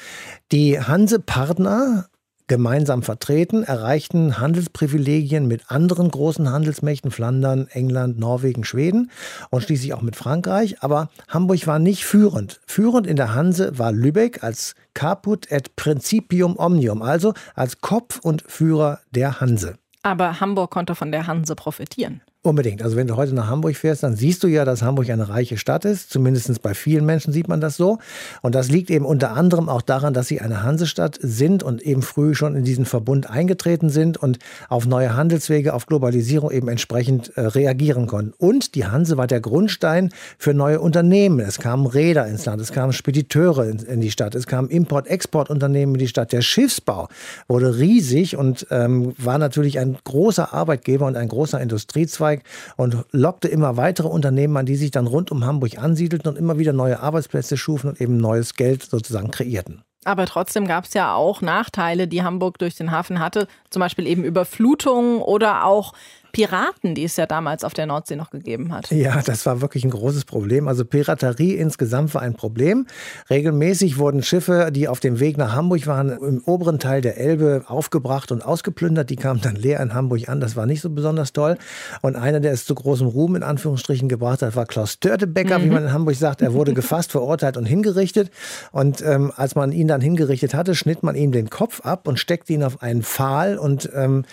Die 0.53 0.80
Hanse-Partner 0.80 2.06
gemeinsam 2.51 3.01
vertreten, 3.01 3.63
erreichten 3.63 4.38
Handelsprivilegien 4.38 5.48
mit 5.48 5.72
anderen 5.72 6.12
großen 6.12 6.51
Handelsmächten, 6.51 7.10
Flandern, 7.10 7.70
England, 7.72 8.20
Norwegen, 8.20 8.65
Schweden 8.65 9.10
und 9.51 9.63
schließlich 9.63 9.93
auch 9.93 10.01
mit 10.01 10.17
Frankreich. 10.17 10.84
Aber 10.84 11.08
Hamburg 11.29 11.65
war 11.65 11.79
nicht 11.79 12.03
führend. 12.03 12.60
Führend 12.67 13.08
in 13.08 13.15
der 13.15 13.34
Hanse 13.34 13.79
war 13.79 13.93
Lübeck 13.93 14.43
als 14.43 14.75
Caput 14.93 15.50
et 15.50 15.77
Principium 15.77 16.60
Omnium, 16.60 17.01
also 17.01 17.34
als 17.55 17.79
Kopf 17.79 18.20
und 18.22 18.43
Führer 18.46 18.99
der 19.12 19.39
Hanse. 19.39 19.78
Aber 20.04 20.41
Hamburg 20.41 20.71
konnte 20.71 20.93
von 20.93 21.13
der 21.13 21.28
Hanse 21.28 21.56
profitieren. 21.56 22.19
Unbedingt. 22.43 22.82
Also 22.82 22.95
wenn 22.97 23.06
du 23.06 23.17
heute 23.17 23.36
nach 23.36 23.49
Hamburg 23.49 23.75
fährst, 23.75 24.01
dann 24.01 24.15
siehst 24.15 24.41
du 24.41 24.47
ja, 24.47 24.65
dass 24.65 24.82
Hamburg 24.82 25.08
eine 25.12 25.30
reiche 25.30 25.60
Stadt 25.60 25.86
ist. 25.86 26.10
Zumindest 26.10 26.60
bei 26.63 26.73
vielen 26.73 27.06
Menschen 27.06 27.32
sieht 27.32 27.47
man 27.47 27.62
das 27.62 27.77
so. 27.77 27.99
Und 28.41 28.56
das 28.56 28.71
liegt 28.71 28.89
eben 28.89 29.06
unter 29.06 29.34
anderem 29.34 29.69
auch 29.69 29.84
daran, 29.84 30.15
dass 30.15 30.27
sie 30.27 30.41
eine 30.41 30.63
Hansestadt 30.63 31.19
sind 31.21 31.62
und 31.62 31.84
eben 31.84 32.01
früh 32.01 32.34
schon 32.34 32.56
in 32.56 32.63
diesen 32.63 32.86
Verbund 32.86 33.30
eingetreten 33.30 33.91
sind 33.91 34.17
und 34.17 34.39
auf 34.69 34.88
neue 34.88 35.15
Handelswege, 35.15 35.75
auf 35.75 35.86
Globalisierung 35.86 36.49
eben 36.49 36.67
entsprechend 36.67 37.32
äh, 37.38 37.41
reagieren 37.41 38.08
konnten. 38.08 38.34
Und 38.39 38.73
die 38.73 38.88
Hanse 38.88 39.17
war 39.17 39.27
der 39.27 39.39
Grundstein 39.39 40.10
für 40.39 40.56
neue 40.56 40.82
Unternehmen. 40.82 41.41
Es 41.41 41.60
kamen 41.60 41.86
Räder 41.86 42.25
ins 42.25 42.45
Land, 42.45 42.60
es 42.60 42.71
kamen 42.71 42.91
Spediteure 42.91 43.69
in, 43.69 43.77
in 43.77 44.01
die 44.01 44.10
Stadt, 44.10 44.34
es 44.34 44.47
kamen 44.47 44.67
Import-Export-Unternehmen 44.67 45.93
in 45.93 45.99
die 45.99 46.08
Stadt. 46.08 46.32
Der 46.32 46.41
Schiffsbau 46.41 47.08
wurde 47.47 47.77
riesig 47.77 48.36
und 48.36 48.65
ähm, 48.71 49.13
war 49.19 49.38
natürlich 49.38 49.77
ein 49.77 49.95
großer 50.04 50.56
Arbeitgeber 50.56 51.06
und 51.06 51.17
ein 51.17 51.27
großer 51.27 51.62
Industriezweig 51.62 52.31
Braunschweig 52.32 52.44
und 52.78 53.06
lockte 53.12 53.48
immer 53.48 53.78
weitere 53.78 54.08
Unternehmen 54.08 54.58
an, 54.58 54.65
die 54.65 54.76
sich 54.76 54.91
dann 54.91 55.08
rund 55.08 55.32
um 55.32 55.46
Hamburg 55.46 55.78
ansiedelten 55.78 56.32
und 56.32 56.38
immer 56.38 56.58
wieder 56.58 56.74
neue 56.74 57.00
Arbeitsplätze 57.00 57.58
schufen 57.58 57.91
und 57.91 58.02
eben 58.02 58.17
neues 58.17 58.56
Geld 58.56 58.84
sozusagen 58.84 59.32
kreierten. 59.32 59.84
Aber 60.04 60.26
trotzdem 60.26 60.67
gab 60.67 60.86
es 60.86 60.96
ja 60.96 61.13
auch 61.13 61.41
Nachteile, 61.41 62.08
die 62.08 62.24
Hamburg 62.24 62.58
durch 62.58 62.76
den 62.76 62.89
Hafen 62.89 63.20
hatte, 63.20 63.48
zum 63.70 63.82
Beispiel 63.82 64.08
eben 64.08 64.24
Überflutungen 64.24 65.22
oder 65.22 65.65
auch 65.65 65.94
Piraten, 66.32 66.96
die 66.96 67.04
es 67.04 67.17
ja 67.17 67.26
damals 67.26 67.63
auf 67.63 67.74
der 67.74 67.86
Nordsee 67.86 68.15
noch 68.15 68.30
gegeben 68.30 68.74
hat. 68.74 68.91
Ja, 68.91 69.22
das 69.22 69.46
war 69.46 69.62
wirklich 69.62 69.84
ein 69.84 69.89
großes 69.89 70.26
Problem. 70.26 70.67
Also 70.67 70.86
Piraterie 70.86 71.56
insgesamt 71.56 72.13
war 72.13 72.22
ein 72.22 72.34
Problem. 72.34 72.88
Regelmäßig 73.30 73.98
wurden 73.98 74.24
Schiffe, 74.24 74.70
die 74.72 74.88
auf 74.88 75.00
dem 75.00 75.20
Weg 75.20 75.38
nach 75.38 75.54
Hamburg 75.54 75.88
waren, 75.88 76.10
im 76.10 76.41
oberen 76.46 76.80
Teil 76.80 77.02
der 77.02 77.17
Elbe 77.17 77.63
aufgebracht 77.67 78.32
und 78.32 78.46
ausgeplündert. 78.46 79.10
Die 79.10 79.15
kamen 79.15 79.41
dann 79.41 79.56
leer 79.56 79.80
in 79.82 79.94
Hamburg 79.94 80.30
an. 80.30 80.39
Das 80.39 80.56
war 80.56 80.65
nicht 80.65 80.82
so 80.82 80.89
besonders 80.89 81.34
toll. 81.34 81.58
Und 82.02 82.15
einer, 82.15 82.39
der 82.39 82.52
es 82.54 82.65
zu 82.65 82.76
großem 82.76 83.08
Ruhm 83.08 83.36
in 83.36 83.44
Anführungsstrichen 83.44 84.10
gebracht 84.10 84.41
hat, 84.41 84.56
war 84.56 84.65
Klaus 84.65 85.00
Törtebecker, 85.00 85.60
mhm. 85.60 85.63
wie 85.63 85.70
man 85.70 85.84
in 85.84 85.94
Hamburg 85.94 86.15
sagt. 86.15 86.41
Er 86.41 86.54
wurde 86.54 86.74
gefasst, 86.82 87.12
verurteilt 87.12 87.58
und 87.58 87.65
hingerichtet. 87.65 88.32
Und 88.72 89.02
ähm, 89.02 89.32
als 89.36 89.56
man 89.56 89.72
ihn 89.72 89.88
dann 89.88 90.02
hingerichtet 90.02 90.54
hatte, 90.54 90.76
schnitt 90.76 91.04
man 91.04 91.15
ihm 91.15 91.32
den 91.32 91.50
Kopf 91.50 91.82
ab 91.82 92.08
und 92.08 92.20
steckte 92.20 92.54
ihn 92.54 92.63
auf 92.63 92.82
einen 92.82 93.04
Pfahl 93.04 93.58
und 93.58 93.89
ähm, 93.94 94.24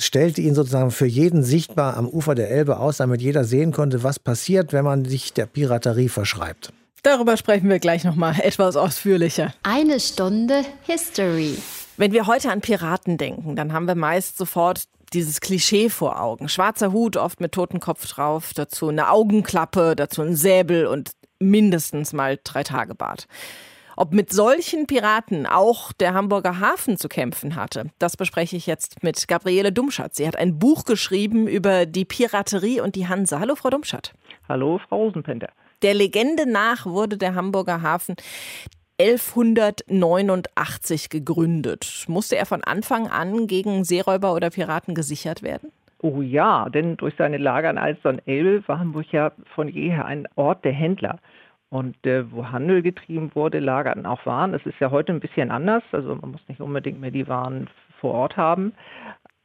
stellte 0.00 0.40
ihn 0.40 0.54
sozusagen 0.54 0.90
für 0.90 1.06
jeden 1.06 1.42
sichtbar 1.42 1.96
am 1.96 2.08
Ufer 2.08 2.34
der 2.34 2.50
Elbe 2.50 2.78
aus, 2.78 2.96
damit 2.96 3.20
jeder 3.22 3.44
sehen 3.44 3.72
konnte, 3.72 4.02
was 4.02 4.18
passiert, 4.18 4.72
wenn 4.72 4.84
man 4.84 5.04
sich 5.04 5.32
der 5.32 5.46
Piraterie 5.46 6.08
verschreibt. 6.08 6.72
Darüber 7.02 7.36
sprechen 7.36 7.68
wir 7.68 7.78
gleich 7.78 8.04
noch 8.04 8.16
mal 8.16 8.34
etwas 8.42 8.76
ausführlicher. 8.76 9.54
Eine 9.62 10.00
Stunde 10.00 10.64
History. 10.82 11.56
Wenn 11.96 12.12
wir 12.12 12.26
heute 12.26 12.50
an 12.50 12.60
Piraten 12.60 13.18
denken, 13.18 13.56
dann 13.56 13.72
haben 13.72 13.86
wir 13.86 13.94
meist 13.94 14.38
sofort 14.38 14.84
dieses 15.12 15.40
Klischee 15.40 15.90
vor 15.90 16.20
Augen. 16.20 16.48
Schwarzer 16.48 16.92
Hut, 16.92 17.16
oft 17.16 17.40
mit 17.40 17.52
Totenkopf 17.52 18.06
drauf, 18.06 18.52
dazu 18.54 18.88
eine 18.88 19.10
Augenklappe, 19.10 19.96
dazu 19.96 20.22
ein 20.22 20.36
Säbel 20.36 20.86
und 20.86 21.10
mindestens 21.40 22.12
mal 22.12 22.38
drei 22.42 22.62
Tage 22.62 22.94
Bart. 22.94 23.26
Ob 24.00 24.12
mit 24.14 24.32
solchen 24.32 24.86
Piraten 24.86 25.44
auch 25.44 25.92
der 25.92 26.14
Hamburger 26.14 26.58
Hafen 26.58 26.96
zu 26.96 27.06
kämpfen 27.06 27.54
hatte, 27.54 27.90
das 27.98 28.16
bespreche 28.16 28.56
ich 28.56 28.66
jetzt 28.66 29.02
mit 29.02 29.28
Gabriele 29.28 29.72
Dumschat. 29.72 30.14
Sie 30.14 30.26
hat 30.26 30.36
ein 30.36 30.58
Buch 30.58 30.86
geschrieben 30.86 31.46
über 31.46 31.84
die 31.84 32.06
Piraterie 32.06 32.80
und 32.80 32.96
die 32.96 33.08
Hanse. 33.08 33.40
Hallo, 33.40 33.56
Frau 33.56 33.68
Dumschat. 33.68 34.14
Hallo, 34.48 34.80
Frau 34.88 35.02
Rosenpenter. 35.02 35.50
Der 35.82 35.92
Legende 35.92 36.50
nach 36.50 36.86
wurde 36.86 37.18
der 37.18 37.34
Hamburger 37.34 37.82
Hafen 37.82 38.16
1189 38.98 41.10
gegründet. 41.10 42.06
Musste 42.08 42.38
er 42.38 42.46
von 42.46 42.64
Anfang 42.64 43.06
an 43.06 43.48
gegen 43.48 43.84
Seeräuber 43.84 44.32
oder 44.32 44.48
Piraten 44.48 44.94
gesichert 44.94 45.42
werden? 45.42 45.72
Oh 45.98 46.22
ja, 46.22 46.70
denn 46.70 46.96
durch 46.96 47.12
seine 47.18 47.36
Lager 47.36 47.68
an 47.68 47.76
Alster 47.76 48.08
und 48.08 48.26
Elbe 48.26 48.66
war 48.66 48.78
Hamburg 48.78 49.12
ja 49.12 49.32
von 49.54 49.68
jeher 49.68 50.06
ein 50.06 50.26
Ort 50.36 50.64
der 50.64 50.72
Händler. 50.72 51.18
Und 51.70 52.04
äh, 52.04 52.30
wo 52.32 52.50
Handel 52.50 52.82
getrieben 52.82 53.30
wurde, 53.34 53.60
lagerten 53.60 54.04
auch 54.04 54.26
Waren. 54.26 54.52
Das 54.52 54.66
ist 54.66 54.80
ja 54.80 54.90
heute 54.90 55.12
ein 55.12 55.20
bisschen 55.20 55.50
anders. 55.50 55.84
Also 55.92 56.16
man 56.16 56.32
muss 56.32 56.48
nicht 56.48 56.60
unbedingt 56.60 57.00
mehr 57.00 57.12
die 57.12 57.28
Waren 57.28 57.70
vor 58.00 58.12
Ort 58.12 58.36
haben. 58.36 58.72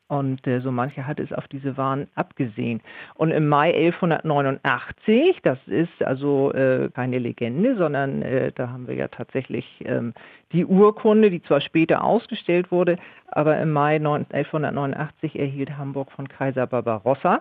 Und 0.08 0.46
äh, 0.46 0.60
so 0.60 0.72
mancher 0.72 1.08
hat 1.08 1.20
es 1.20 1.34
auf 1.34 1.48
diese 1.48 1.78
Waren 1.78 2.08
abgesehen. 2.14 2.82
Und 3.16 3.32
im 3.32 3.48
Mai 3.48 3.74
1189, 3.74 5.40
das 5.42 5.58
ist 5.68 6.04
also 6.04 6.52
äh, 6.54 6.90
keine 6.94 7.18
Legende, 7.18 7.76
sondern 7.76 8.22
äh, 8.22 8.52
da 8.52 8.70
haben 8.70 8.88
wir 8.88 8.96
ja 8.96 9.08
tatsächlich 9.08 9.66
ähm, 9.86 10.14
die 10.52 10.66
Urkunde, 10.66 11.32
die 11.32 11.42
zwar 11.42 11.60
später 11.62 12.04
ausgestellt 12.04 12.72
wurde, 12.72 12.98
aber 13.28 13.60
im 13.60 13.72
Mai 13.72 13.96
1189 13.96 15.40
erhielt 15.40 15.76
Hamburg 15.76 16.12
von 16.12 16.28
Kaiser 16.28 16.68
Barbarossa 16.68 17.40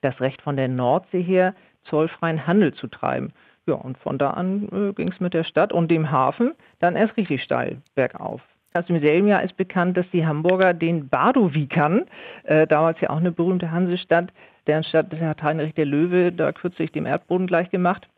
das 0.00 0.20
Recht 0.20 0.42
von 0.42 0.56
der 0.56 0.68
Nordsee 0.68 1.22
her 1.22 1.54
zollfreien 1.84 2.46
Handel 2.46 2.74
zu 2.74 2.88
treiben. 2.88 3.32
Ja, 3.68 3.74
und 3.74 3.98
von 3.98 4.16
da 4.16 4.30
an 4.30 4.66
äh, 4.72 4.94
ging 4.94 5.12
es 5.12 5.20
mit 5.20 5.34
der 5.34 5.44
Stadt 5.44 5.74
und 5.74 5.90
dem 5.90 6.10
Hafen 6.10 6.54
dann 6.80 6.96
erst 6.96 7.18
richtig 7.18 7.42
steil 7.42 7.82
bergauf. 7.94 8.40
Aus 8.72 8.86
demselben 8.86 9.28
Jahr 9.28 9.42
ist 9.42 9.58
bekannt, 9.58 9.98
dass 9.98 10.08
die 10.10 10.26
Hamburger 10.26 10.72
den 10.72 11.08
Badowikern, 11.10 12.06
äh, 12.44 12.66
damals 12.66 12.98
ja 13.02 13.10
auch 13.10 13.18
eine 13.18 13.30
berühmte 13.30 13.70
Hansestadt, 13.70 14.32
deren 14.66 14.84
Stadt 14.84 15.12
hat 15.20 15.42
Heinrich 15.42 15.74
der 15.74 15.84
Löwe 15.84 16.32
da 16.32 16.52
kürzlich 16.52 16.92
dem 16.92 17.04
Erdboden 17.04 17.46
gleichgemacht, 17.46 18.08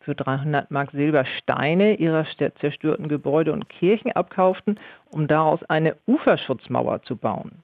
für 0.00 0.16
300 0.16 0.72
Mark 0.72 0.90
Silber 0.90 1.24
Steine 1.24 1.94
ihrer 1.94 2.26
zerstörten 2.58 3.06
Gebäude 3.06 3.52
und 3.52 3.68
Kirchen 3.68 4.10
abkauften, 4.10 4.80
um 5.10 5.28
daraus 5.28 5.62
eine 5.64 5.94
Uferschutzmauer 6.06 7.02
zu 7.02 7.16
bauen. 7.16 7.62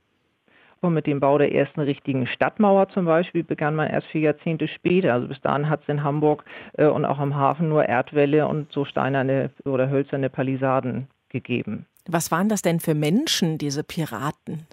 Und 0.80 0.94
mit 0.94 1.06
dem 1.06 1.20
Bau 1.20 1.38
der 1.38 1.52
ersten 1.52 1.80
richtigen 1.80 2.26
Stadtmauer 2.26 2.88
zum 2.90 3.06
Beispiel 3.06 3.42
begann 3.42 3.74
man 3.74 3.88
erst 3.88 4.06
vier 4.08 4.20
Jahrzehnte 4.20 4.68
später. 4.68 5.14
Also 5.14 5.28
bis 5.28 5.40
dahin 5.40 5.68
hat 5.68 5.82
es 5.82 5.88
in 5.88 6.02
Hamburg 6.02 6.44
äh, 6.74 6.86
und 6.86 7.04
auch 7.04 7.18
am 7.18 7.34
Hafen 7.34 7.68
nur 7.68 7.84
Erdwälle 7.84 8.46
und 8.46 8.70
so 8.72 8.84
steinerne 8.84 9.50
oder 9.64 9.88
hölzerne 9.88 10.28
Palisaden 10.28 11.08
gegeben. 11.30 11.86
Was 12.08 12.30
waren 12.30 12.48
das 12.48 12.62
denn 12.62 12.78
für 12.78 12.94
Menschen, 12.94 13.58
diese 13.58 13.82
Piraten? 13.82 14.66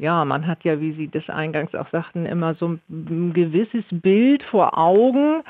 ja, 0.00 0.24
man 0.24 0.46
hat 0.46 0.64
ja, 0.64 0.80
wie 0.80 0.92
Sie 0.92 1.08
das 1.08 1.28
eingangs 1.28 1.74
auch 1.74 1.88
sagten, 1.90 2.24
immer 2.24 2.54
so 2.54 2.78
ein 2.88 3.32
gewisses 3.34 3.84
Bild 3.90 4.42
vor 4.44 4.78
Augen. 4.78 5.42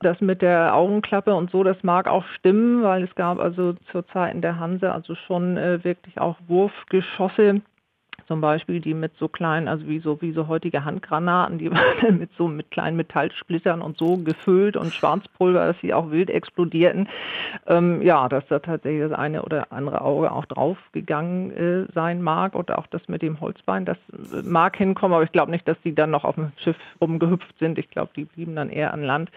Das 0.00 0.20
mit 0.20 0.42
der 0.42 0.74
Augenklappe 0.74 1.34
und 1.34 1.50
so, 1.50 1.64
das 1.64 1.82
mag 1.82 2.06
auch 2.06 2.24
stimmen, 2.38 2.84
weil 2.84 3.02
es 3.02 3.14
gab 3.16 3.40
also 3.40 3.74
zur 3.90 4.06
Zeiten 4.08 4.42
der 4.42 4.60
Hanse 4.60 4.92
also 4.92 5.16
schon 5.26 5.56
äh, 5.56 5.82
wirklich 5.82 6.18
auch 6.20 6.36
Wurfgeschosse 6.46 7.62
zum 8.26 8.40
Beispiel, 8.40 8.80
die 8.80 8.94
mit 8.94 9.12
so 9.18 9.28
kleinen, 9.28 9.68
also 9.68 9.86
wie 9.86 9.98
so, 9.98 10.20
wie 10.20 10.32
so 10.32 10.48
heutige 10.48 10.84
Handgranaten, 10.84 11.58
die 11.58 11.70
waren 11.70 12.18
mit 12.18 12.30
so 12.36 12.48
mit 12.48 12.70
kleinen 12.70 12.96
Metallsplittern 12.96 13.82
und 13.82 13.98
so 13.98 14.16
gefüllt 14.18 14.76
und 14.76 14.92
Schwarzpulver, 14.92 15.66
dass 15.66 15.80
sie 15.80 15.94
auch 15.94 16.10
wild 16.10 16.30
explodierten. 16.30 17.08
Ähm, 17.66 18.02
ja, 18.02 18.28
dass 18.28 18.46
da 18.48 18.58
tatsächlich 18.58 19.08
das 19.08 19.18
eine 19.18 19.42
oder 19.42 19.72
andere 19.72 20.00
Auge 20.00 20.30
auch 20.30 20.44
draufgegangen 20.46 21.50
äh, 21.50 21.92
sein 21.94 22.22
mag 22.22 22.54
oder 22.54 22.78
auch 22.78 22.86
das 22.88 23.06
mit 23.08 23.22
dem 23.22 23.40
Holzbein, 23.40 23.84
das 23.84 23.98
mag 24.44 24.76
hinkommen, 24.76 25.14
aber 25.14 25.24
ich 25.24 25.32
glaube 25.32 25.50
nicht, 25.50 25.66
dass 25.66 25.80
die 25.82 25.94
dann 25.94 26.10
noch 26.10 26.24
auf 26.24 26.34
dem 26.34 26.52
Schiff 26.58 26.76
rumgehüpft 27.00 27.58
sind. 27.58 27.78
Ich 27.78 27.90
glaube, 27.90 28.10
die 28.16 28.24
blieben 28.24 28.56
dann 28.56 28.70
eher 28.70 28.92
an 28.92 29.02
Land. 29.02 29.30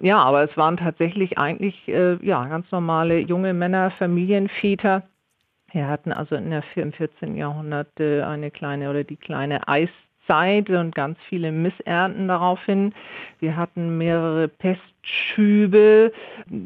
Ja, 0.00 0.18
aber 0.18 0.42
es 0.42 0.56
waren 0.56 0.76
tatsächlich 0.76 1.38
eigentlich 1.38 1.88
äh, 1.88 2.16
ja, 2.24 2.44
ganz 2.46 2.70
normale 2.70 3.18
junge 3.18 3.54
Männer, 3.54 3.90
Familienväter, 3.92 5.02
wir 5.74 5.88
hatten 5.88 6.12
also 6.12 6.36
in 6.36 6.50
der, 6.50 6.62
im 6.76 6.92
14. 6.92 7.36
Jahrhundert 7.36 7.88
äh, 7.98 8.22
eine 8.22 8.50
kleine 8.50 8.90
oder 8.90 9.02
die 9.02 9.16
kleine 9.16 9.66
Eiszeit 9.66 10.70
und 10.70 10.94
ganz 10.94 11.18
viele 11.28 11.50
Missernten 11.50 12.28
daraufhin. 12.28 12.94
Wir 13.40 13.56
hatten 13.56 13.98
mehrere 13.98 14.46
Pestschübe, 14.48 16.12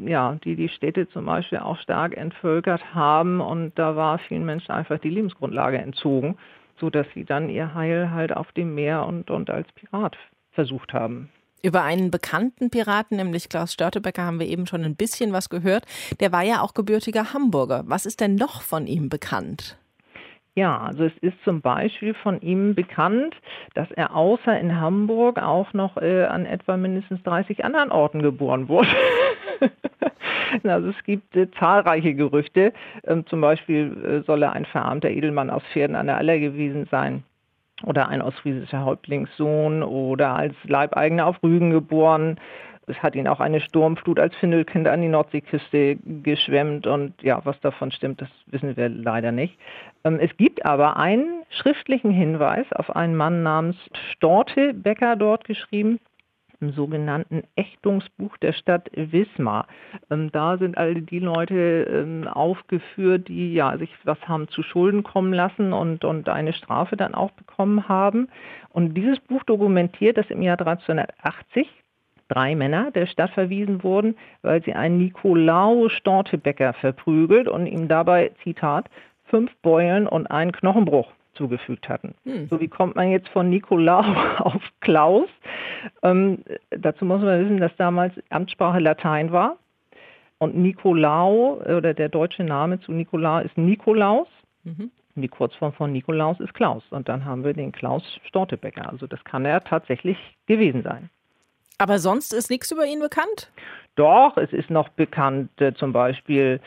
ja, 0.05 0.37
die 0.43 0.55
die 0.55 0.69
Städte 0.69 1.09
zum 1.09 1.25
Beispiel 1.25 1.57
auch 1.57 1.77
stark 1.79 2.15
entvölkert 2.15 2.93
haben 2.93 3.41
und 3.41 3.77
da 3.79 3.95
war 3.95 4.19
vielen 4.19 4.45
Menschen 4.45 4.71
einfach 4.71 4.99
die 4.99 5.09
Lebensgrundlage 5.09 5.79
entzogen, 5.79 6.37
sodass 6.77 7.07
sie 7.15 7.25
dann 7.25 7.49
ihr 7.49 7.73
Heil 7.73 8.11
halt 8.11 8.35
auf 8.35 8.51
dem 8.51 8.75
Meer 8.75 9.05
und, 9.07 9.31
und 9.31 9.49
als 9.49 9.67
Pirat 9.73 10.17
versucht 10.51 10.93
haben. 10.93 11.29
Über 11.61 11.83
einen 11.83 12.09
bekannten 12.09 12.69
Piraten, 12.69 13.17
nämlich 13.17 13.49
Klaus 13.49 13.73
Störtebecker, 13.73 14.23
haben 14.23 14.39
wir 14.39 14.47
eben 14.47 14.65
schon 14.65 14.83
ein 14.83 14.95
bisschen 14.95 15.33
was 15.33 15.49
gehört. 15.49 15.85
Der 16.19 16.31
war 16.31 16.43
ja 16.43 16.61
auch 16.61 16.73
gebürtiger 16.73 17.33
Hamburger. 17.33 17.83
Was 17.85 18.05
ist 18.05 18.21
denn 18.21 18.35
noch 18.35 18.61
von 18.61 18.87
ihm 18.87 19.09
bekannt? 19.09 19.77
Ja, 20.55 20.79
also 20.79 21.03
es 21.03 21.17
ist 21.21 21.35
zum 21.43 21.61
Beispiel 21.61 22.13
von 22.13 22.41
ihm 22.41 22.75
bekannt, 22.75 23.35
dass 23.75 23.91
er 23.91 24.15
außer 24.15 24.59
in 24.59 24.79
Hamburg 24.79 25.37
auch 25.41 25.73
noch 25.73 25.97
äh, 25.97 26.25
an 26.25 26.45
etwa 26.45 26.75
mindestens 26.75 27.21
30 27.23 27.63
anderen 27.63 27.91
Orten 27.91 28.21
geboren 28.21 28.67
wurde. 28.67 28.89
also 30.63 30.89
es 30.89 31.03
gibt 31.05 31.35
äh, 31.35 31.49
zahlreiche 31.51 32.13
Gerüchte. 32.13 32.73
Ähm, 33.05 33.25
zum 33.27 33.41
Beispiel 33.41 34.21
äh, 34.21 34.25
soll 34.25 34.43
er 34.43 34.53
ein 34.53 34.65
verarmter 34.65 35.09
Edelmann 35.09 35.49
aus 35.49 35.63
Pferden 35.71 35.95
an 35.95 36.07
der 36.07 36.17
Aller 36.17 36.39
gewesen 36.39 36.87
sein 36.89 37.23
oder 37.83 38.09
ein 38.09 38.21
ostfriesischer 38.21 38.85
Häuptlingssohn 38.85 39.83
oder 39.83 40.35
als 40.35 40.55
Leibeigener 40.63 41.27
auf 41.27 41.41
Rügen 41.43 41.71
geboren. 41.71 42.39
Es 42.87 43.01
hat 43.03 43.15
ihn 43.15 43.27
auch 43.27 43.39
eine 43.39 43.61
Sturmflut 43.61 44.19
als 44.19 44.35
Findelkind 44.37 44.87
an 44.87 45.01
die 45.01 45.09
Nordseeküste 45.09 45.97
geschwemmt 46.23 46.87
und 46.87 47.13
ja, 47.21 47.39
was 47.43 47.59
davon 47.59 47.91
stimmt, 47.91 48.21
das 48.21 48.29
wissen 48.47 48.75
wir 48.75 48.89
leider 48.89 49.31
nicht. 49.31 49.57
Ähm, 50.03 50.19
es 50.19 50.35
gibt 50.37 50.65
aber 50.65 50.97
einen 50.97 51.43
schriftlichen 51.49 52.11
Hinweis 52.11 52.65
auf 52.73 52.95
einen 52.95 53.15
Mann 53.15 53.43
namens 53.43 53.77
Storte 54.13 54.73
Becker 54.73 55.15
dort 55.15 55.43
geschrieben, 55.45 55.99
im 56.61 56.73
sogenannten 56.73 57.43
Ächtungsbuch 57.55 58.37
der 58.37 58.53
Stadt 58.53 58.89
Wismar. 58.93 59.67
Ähm, 60.09 60.31
da 60.31 60.57
sind 60.57 60.77
all 60.77 60.95
die 60.95 61.19
Leute 61.19 61.55
ähm, 61.55 62.27
aufgeführt, 62.27 63.27
die 63.27 63.53
ja 63.53 63.77
sich 63.77 63.89
was 64.03 64.19
haben 64.27 64.47
zu 64.49 64.63
Schulden 64.63 65.03
kommen 65.03 65.33
lassen 65.33 65.73
und, 65.73 66.03
und 66.03 66.27
eine 66.29 66.53
Strafe 66.53 66.97
dann 66.97 67.15
auch 67.15 67.31
bekommen 67.31 67.87
haben. 67.87 68.27
Und 68.69 68.95
dieses 68.95 69.19
Buch 69.19 69.43
dokumentiert, 69.43 70.17
dass 70.17 70.29
im 70.29 70.41
Jahr 70.41 70.59
1380 70.59 71.67
drei 72.27 72.55
Männer 72.55 72.91
der 72.91 73.07
Stadt 73.07 73.31
verwiesen 73.31 73.83
wurden, 73.83 74.15
weil 74.41 74.63
sie 74.63 74.73
einen 74.73 74.97
Nikolaus 74.97 75.91
Stortebecker 75.93 76.73
verprügelt 76.73 77.47
und 77.47 77.65
ihm 77.65 77.87
dabei, 77.87 78.31
Zitat, 78.43 78.89
fünf 79.25 79.51
Beulen 79.61 80.07
und 80.07 80.27
einen 80.27 80.51
Knochenbruch 80.51 81.11
zugefügt 81.39 81.87
hatten. 81.87 82.13
Hm. 82.25 82.47
So 82.49 82.59
wie 82.59 82.67
kommt 82.67 82.97
man 82.97 83.09
jetzt 83.09 83.29
von 83.29 83.49
Nikolaus 83.49 84.05
auf 84.39 84.61
Klaus? 84.81 85.29
Ähm, 86.03 86.43
dazu 86.69 87.05
muss 87.05 87.21
man 87.21 87.43
wissen, 87.45 87.59
dass 87.59 87.75
damals 87.77 88.13
Amtssprache 88.29 88.79
Latein 88.79 89.31
war. 89.31 89.57
Und 90.37 90.55
Nikolau 90.57 91.61
oder 91.65 91.93
der 91.93 92.09
deutsche 92.09 92.43
Name 92.43 92.79
zu 92.81 92.91
Nikolaus 92.91 93.45
ist 93.45 93.57
Nikolaus. 93.57 94.27
Mhm. 94.63 94.91
Die 95.15 95.27
Kurzform 95.27 95.73
von 95.73 95.91
Nikolaus 95.91 96.39
ist 96.39 96.53
Klaus. 96.53 96.83
Und 96.91 97.09
dann 97.09 97.25
haben 97.25 97.43
wir 97.43 97.53
den 97.53 97.71
Klaus 97.71 98.03
Stortebecker. 98.27 98.89
Also 98.89 99.07
das 99.07 99.23
kann 99.23 99.45
er 99.45 99.63
tatsächlich 99.63 100.17
gewesen 100.45 100.83
sein. 100.83 101.09
Aber 101.77 101.99
sonst 101.99 102.33
ist 102.33 102.49
nichts 102.49 102.71
über 102.71 102.85
ihn 102.85 102.99
bekannt? 102.99 103.51
Doch, 103.95 104.37
es 104.37 104.51
ist 104.53 104.69
noch 104.69 104.89
bekannt, 104.89 105.49
äh, 105.61 105.73
zum 105.73 105.93
Beispiel 105.93 106.59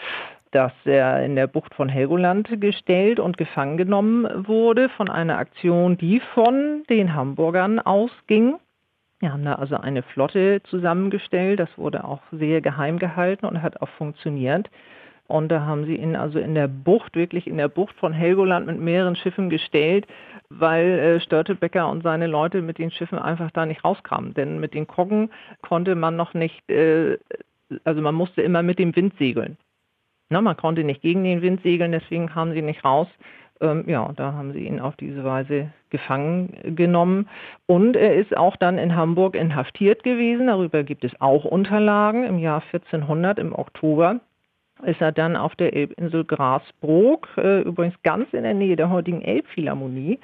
dass 0.52 0.72
er 0.84 1.24
in 1.24 1.34
der 1.34 1.46
Bucht 1.46 1.74
von 1.74 1.88
Helgoland 1.88 2.60
gestellt 2.60 3.18
und 3.18 3.36
gefangen 3.38 3.76
genommen 3.76 4.46
wurde 4.46 4.88
von 4.90 5.10
einer 5.10 5.38
Aktion, 5.38 5.98
die 5.98 6.20
von 6.20 6.84
den 6.88 7.14
Hamburgern 7.14 7.80
ausging. 7.80 8.56
Wir 9.18 9.32
haben 9.32 9.44
da 9.44 9.54
also 9.54 9.76
eine 9.76 10.02
Flotte 10.02 10.62
zusammengestellt, 10.64 11.58
das 11.58 11.70
wurde 11.78 12.04
auch 12.04 12.20
sehr 12.32 12.60
geheim 12.60 12.98
gehalten 12.98 13.46
und 13.46 13.62
hat 13.62 13.80
auch 13.80 13.88
funktioniert. 13.88 14.70
Und 15.26 15.48
da 15.48 15.62
haben 15.62 15.86
sie 15.86 15.96
ihn 15.96 16.16
also 16.16 16.38
in 16.38 16.54
der 16.54 16.68
Bucht, 16.68 17.16
wirklich 17.16 17.46
in 17.46 17.56
der 17.56 17.68
Bucht 17.68 17.96
von 17.96 18.12
Helgoland 18.12 18.66
mit 18.66 18.78
mehreren 18.78 19.16
Schiffen 19.16 19.48
gestellt, 19.48 20.06
weil 20.50 20.98
äh, 20.98 21.20
Störtebecker 21.20 21.88
und 21.88 22.02
seine 22.02 22.26
Leute 22.26 22.60
mit 22.60 22.76
den 22.76 22.90
Schiffen 22.90 23.18
einfach 23.18 23.50
da 23.52 23.64
nicht 23.64 23.84
rauskamen. 23.84 24.34
Denn 24.34 24.60
mit 24.60 24.74
den 24.74 24.86
Koggen 24.86 25.30
konnte 25.62 25.94
man 25.94 26.16
noch 26.16 26.34
nicht, 26.34 26.68
äh, 26.68 27.16
also 27.84 28.02
man 28.02 28.14
musste 28.14 28.42
immer 28.42 28.62
mit 28.62 28.78
dem 28.78 28.94
Wind 28.94 29.14
segeln. 29.18 29.56
Na, 30.32 30.40
man 30.40 30.56
konnte 30.56 30.82
nicht 30.82 31.02
gegen 31.02 31.24
den 31.24 31.42
Wind 31.42 31.62
segeln, 31.62 31.92
deswegen 31.92 32.28
kamen 32.28 32.54
sie 32.54 32.62
nicht 32.62 32.84
raus. 32.84 33.06
Ähm, 33.60 33.84
ja, 33.86 34.10
da 34.16 34.32
haben 34.32 34.52
sie 34.54 34.66
ihn 34.66 34.80
auf 34.80 34.96
diese 34.96 35.24
Weise 35.24 35.70
gefangen 35.90 36.74
genommen. 36.74 37.28
Und 37.66 37.96
er 37.96 38.16
ist 38.16 38.34
auch 38.34 38.56
dann 38.56 38.78
in 38.78 38.96
Hamburg 38.96 39.36
inhaftiert 39.36 40.02
gewesen. 40.02 40.46
Darüber 40.46 40.84
gibt 40.84 41.04
es 41.04 41.12
auch 41.20 41.44
Unterlagen. 41.44 42.24
Im 42.24 42.38
Jahr 42.38 42.62
1400, 42.72 43.38
im 43.38 43.54
Oktober, 43.54 44.20
ist 44.84 45.02
er 45.02 45.12
dann 45.12 45.36
auf 45.36 45.54
der 45.54 45.74
Elbinsel 45.74 46.24
Grasbrook, 46.24 47.28
äh, 47.36 47.60
übrigens 47.60 47.94
ganz 48.02 48.32
in 48.32 48.42
der 48.42 48.54
Nähe 48.54 48.76
der 48.76 48.88
heutigen 48.88 49.20
Elbphilharmonie, 49.20 50.18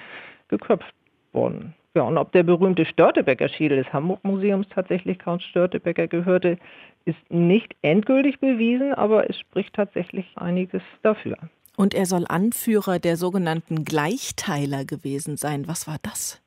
geköpft 0.49 0.95
worden. 1.33 1.75
Ja, 1.95 2.03
und 2.03 2.19
ob 2.19 2.33
der 2.33 2.43
berühmte 2.43 2.85
Störtebecker 2.85 3.49
Schädel 3.49 3.83
des 3.83 3.93
Hamburg 3.93 4.23
Museums 4.23 4.69
tatsächlich 4.69 5.19
Count 5.19 5.43
Störtebecker 5.43 6.07
gehörte, 6.07 6.59
ist 7.07 7.19
nicht 7.31 7.75
endgültig 7.83 8.39
bewiesen, 8.41 8.93
aber 8.95 9.29
es 9.29 9.39
spricht 9.39 9.75
tatsächlich 9.75 10.27
einiges 10.37 10.83
dafür. 11.03 11.37
Und 11.77 11.95
er 11.95 12.07
soll 12.07 12.25
Anführer 12.29 12.99
der 12.99 13.17
sogenannten 13.17 13.85
Gleichteiler 13.85 14.85
gewesen 14.85 15.37
sein. 15.37 15.69
Was 15.69 15.87
war 15.87 15.97
das? 16.03 16.43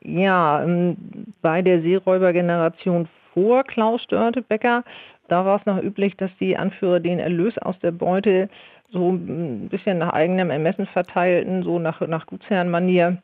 Ja, 0.00 0.62
ähm, 0.62 0.96
bei 1.42 1.60
der 1.60 1.82
Seeräubergeneration 1.82 3.08
vor 3.34 3.64
Klaus 3.64 4.02
Störtebecker, 4.02 4.84
da 5.28 5.44
war 5.44 5.58
es 5.58 5.66
noch 5.66 5.82
üblich, 5.82 6.16
dass 6.16 6.30
die 6.40 6.56
Anführer 6.56 7.00
den 7.00 7.18
Erlös 7.18 7.58
aus 7.58 7.78
der 7.80 7.90
Beute 7.90 8.48
so 8.90 9.10
ein 9.12 9.68
bisschen 9.68 9.98
nach 9.98 10.12
eigenem 10.12 10.50
Ermessen 10.50 10.86
verteilten, 10.86 11.62
so 11.62 11.78
nach, 11.78 12.00
nach 12.00 12.26
Gutsherrenmanier 12.26 13.18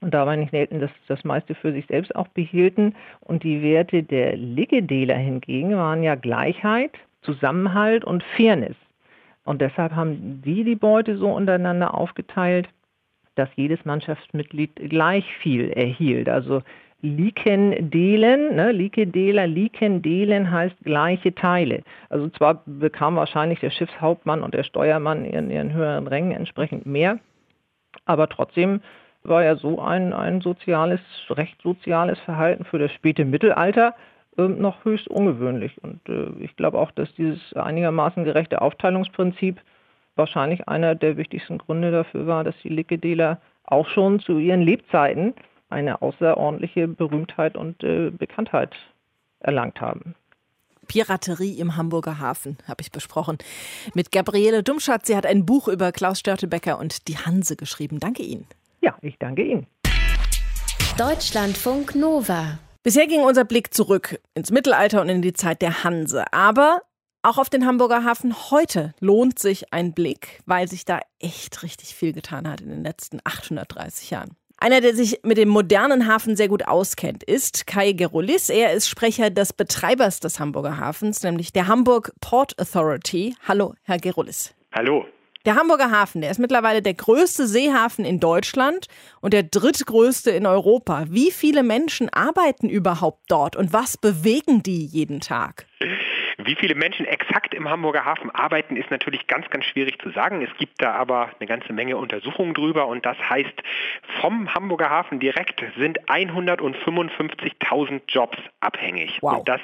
und 0.00 0.14
dabei 0.14 0.36
nicht 0.36 0.50
selten 0.50 0.80
das, 0.80 0.90
das 1.06 1.24
meiste 1.24 1.54
für 1.54 1.72
sich 1.72 1.86
selbst 1.86 2.14
auch 2.14 2.28
behielten. 2.28 2.94
Und 3.20 3.42
die 3.42 3.62
Werte 3.62 4.02
der 4.02 4.36
Liggedeler 4.36 5.16
hingegen 5.16 5.76
waren 5.76 6.02
ja 6.02 6.14
Gleichheit, 6.14 6.92
Zusammenhalt 7.22 8.04
und 8.04 8.22
Fairness. 8.36 8.76
Und 9.44 9.60
deshalb 9.60 9.92
haben 9.92 10.42
die 10.44 10.62
die 10.62 10.76
Beute 10.76 11.16
so 11.16 11.30
untereinander 11.30 11.94
aufgeteilt, 11.94 12.68
dass 13.34 13.48
jedes 13.56 13.84
Mannschaftsmitglied 13.84 14.76
gleich 14.90 15.24
viel 15.40 15.70
erhielt. 15.70 16.28
Also 16.28 16.62
Likendelen, 17.00 18.56
ne, 18.56 18.72
Likendeler, 18.72 19.46
Likendelen 19.46 20.50
heißt 20.50 20.76
gleiche 20.82 21.32
Teile. 21.32 21.82
Also 22.08 22.28
zwar 22.30 22.62
bekam 22.66 23.14
wahrscheinlich 23.14 23.60
der 23.60 23.70
Schiffshauptmann 23.70 24.42
und 24.42 24.52
der 24.54 24.64
Steuermann 24.64 25.24
in 25.24 25.50
ihren 25.50 25.72
höheren 25.72 26.08
Rängen 26.08 26.32
entsprechend 26.32 26.86
mehr, 26.86 27.20
aber 28.04 28.28
trotzdem 28.28 28.80
war 29.22 29.44
ja 29.44 29.56
so 29.56 29.80
ein, 29.80 30.12
ein 30.12 30.40
soziales, 30.40 31.00
recht 31.30 31.60
soziales 31.62 32.18
Verhalten 32.20 32.64
für 32.64 32.78
das 32.78 32.92
späte 32.92 33.24
Mittelalter 33.24 33.94
äh, 34.36 34.42
noch 34.42 34.84
höchst 34.84 35.08
ungewöhnlich. 35.08 35.82
Und 35.82 36.00
äh, 36.08 36.30
ich 36.40 36.56
glaube 36.56 36.78
auch, 36.78 36.90
dass 36.92 37.12
dieses 37.14 37.52
einigermaßen 37.54 38.24
gerechte 38.24 38.62
Aufteilungsprinzip 38.62 39.60
wahrscheinlich 40.16 40.68
einer 40.68 40.94
der 40.94 41.16
wichtigsten 41.16 41.58
Gründe 41.58 41.90
dafür 41.90 42.26
war, 42.26 42.44
dass 42.44 42.54
die 42.62 42.68
Likedeler 42.68 43.40
auch 43.64 43.88
schon 43.88 44.20
zu 44.20 44.38
ihren 44.38 44.62
Lebzeiten 44.62 45.34
eine 45.70 46.00
außerordentliche 46.02 46.88
Berühmtheit 46.88 47.56
und 47.56 47.82
äh, 47.84 48.10
Bekanntheit 48.10 48.74
erlangt 49.40 49.80
haben. 49.80 50.14
Piraterie 50.88 51.60
im 51.60 51.76
Hamburger 51.76 52.18
Hafen 52.18 52.56
habe 52.66 52.80
ich 52.80 52.90
besprochen. 52.90 53.36
Mit 53.94 54.10
Gabriele 54.10 54.62
Dumschatz. 54.62 55.06
Sie 55.06 55.16
hat 55.16 55.26
ein 55.26 55.44
Buch 55.44 55.68
über 55.68 55.92
Klaus 55.92 56.18
Störtebecker 56.18 56.78
und 56.78 57.08
die 57.08 57.18
Hanse 57.18 57.56
geschrieben. 57.56 58.00
Danke 58.00 58.22
Ihnen. 58.22 58.46
Ja, 58.80 58.96
ich 59.02 59.18
danke 59.18 59.42
Ihnen. 59.42 59.66
Deutschlandfunk 60.96 61.94
Nova. 61.94 62.58
Bisher 62.82 63.06
ging 63.06 63.20
unser 63.20 63.44
Blick 63.44 63.74
zurück 63.74 64.20
ins 64.34 64.50
Mittelalter 64.50 65.00
und 65.00 65.08
in 65.08 65.22
die 65.22 65.32
Zeit 65.32 65.62
der 65.62 65.84
Hanse. 65.84 66.24
Aber 66.32 66.80
auch 67.22 67.38
auf 67.38 67.50
den 67.50 67.66
Hamburger 67.66 68.04
Hafen 68.04 68.50
heute 68.50 68.94
lohnt 69.00 69.38
sich 69.38 69.72
ein 69.72 69.92
Blick, 69.92 70.40
weil 70.46 70.68
sich 70.68 70.84
da 70.84 71.00
echt 71.18 71.62
richtig 71.62 71.94
viel 71.94 72.12
getan 72.12 72.48
hat 72.48 72.60
in 72.60 72.68
den 72.68 72.84
letzten 72.84 73.18
830 73.24 74.10
Jahren. 74.10 74.36
Einer, 74.60 74.80
der 74.80 74.94
sich 74.94 75.20
mit 75.22 75.38
dem 75.38 75.48
modernen 75.48 76.08
Hafen 76.08 76.36
sehr 76.36 76.48
gut 76.48 76.66
auskennt, 76.66 77.22
ist 77.22 77.66
Kai 77.68 77.92
Gerolis. 77.92 78.48
Er 78.48 78.72
ist 78.72 78.88
Sprecher 78.88 79.30
des 79.30 79.52
Betreibers 79.52 80.18
des 80.18 80.40
Hamburger 80.40 80.78
Hafens, 80.78 81.22
nämlich 81.22 81.52
der 81.52 81.68
Hamburg 81.68 82.12
Port 82.20 82.58
Authority. 82.58 83.36
Hallo, 83.46 83.74
Herr 83.82 83.98
Gerolis. 83.98 84.54
Hallo. 84.72 85.04
Der 85.48 85.56
Hamburger 85.56 85.90
Hafen, 85.90 86.20
der 86.20 86.30
ist 86.30 86.38
mittlerweile 86.38 86.82
der 86.82 86.92
größte 86.92 87.46
Seehafen 87.46 88.04
in 88.04 88.20
Deutschland 88.20 88.86
und 89.22 89.32
der 89.32 89.44
drittgrößte 89.44 90.30
in 90.30 90.44
Europa. 90.44 91.06
Wie 91.08 91.30
viele 91.30 91.62
Menschen 91.62 92.10
arbeiten 92.12 92.68
überhaupt 92.68 93.22
dort 93.30 93.56
und 93.56 93.72
was 93.72 93.96
bewegen 93.96 94.62
die 94.62 94.84
jeden 94.84 95.20
Tag? 95.20 95.64
Wie 96.36 96.54
viele 96.54 96.74
Menschen 96.74 97.06
exakt 97.06 97.54
im 97.54 97.68
Hamburger 97.68 98.04
Hafen 98.04 98.30
arbeiten, 98.30 98.76
ist 98.76 98.90
natürlich 98.90 99.26
ganz, 99.26 99.48
ganz 99.48 99.64
schwierig 99.64 100.00
zu 100.02 100.10
sagen. 100.10 100.42
Es 100.42 100.54
gibt 100.58 100.82
da 100.82 100.92
aber 100.92 101.30
eine 101.40 101.48
ganze 101.48 101.72
Menge 101.72 101.96
Untersuchungen 101.96 102.52
drüber 102.52 102.86
und 102.86 103.06
das 103.06 103.16
heißt, 103.18 103.54
vom 104.20 104.54
Hamburger 104.54 104.90
Hafen 104.90 105.18
direkt 105.18 105.64
sind 105.78 105.98
155.000 106.10 108.02
Jobs 108.06 108.38
abhängig. 108.60 109.18
Wow. 109.22 109.38
Und 109.38 109.48
das 109.48 109.60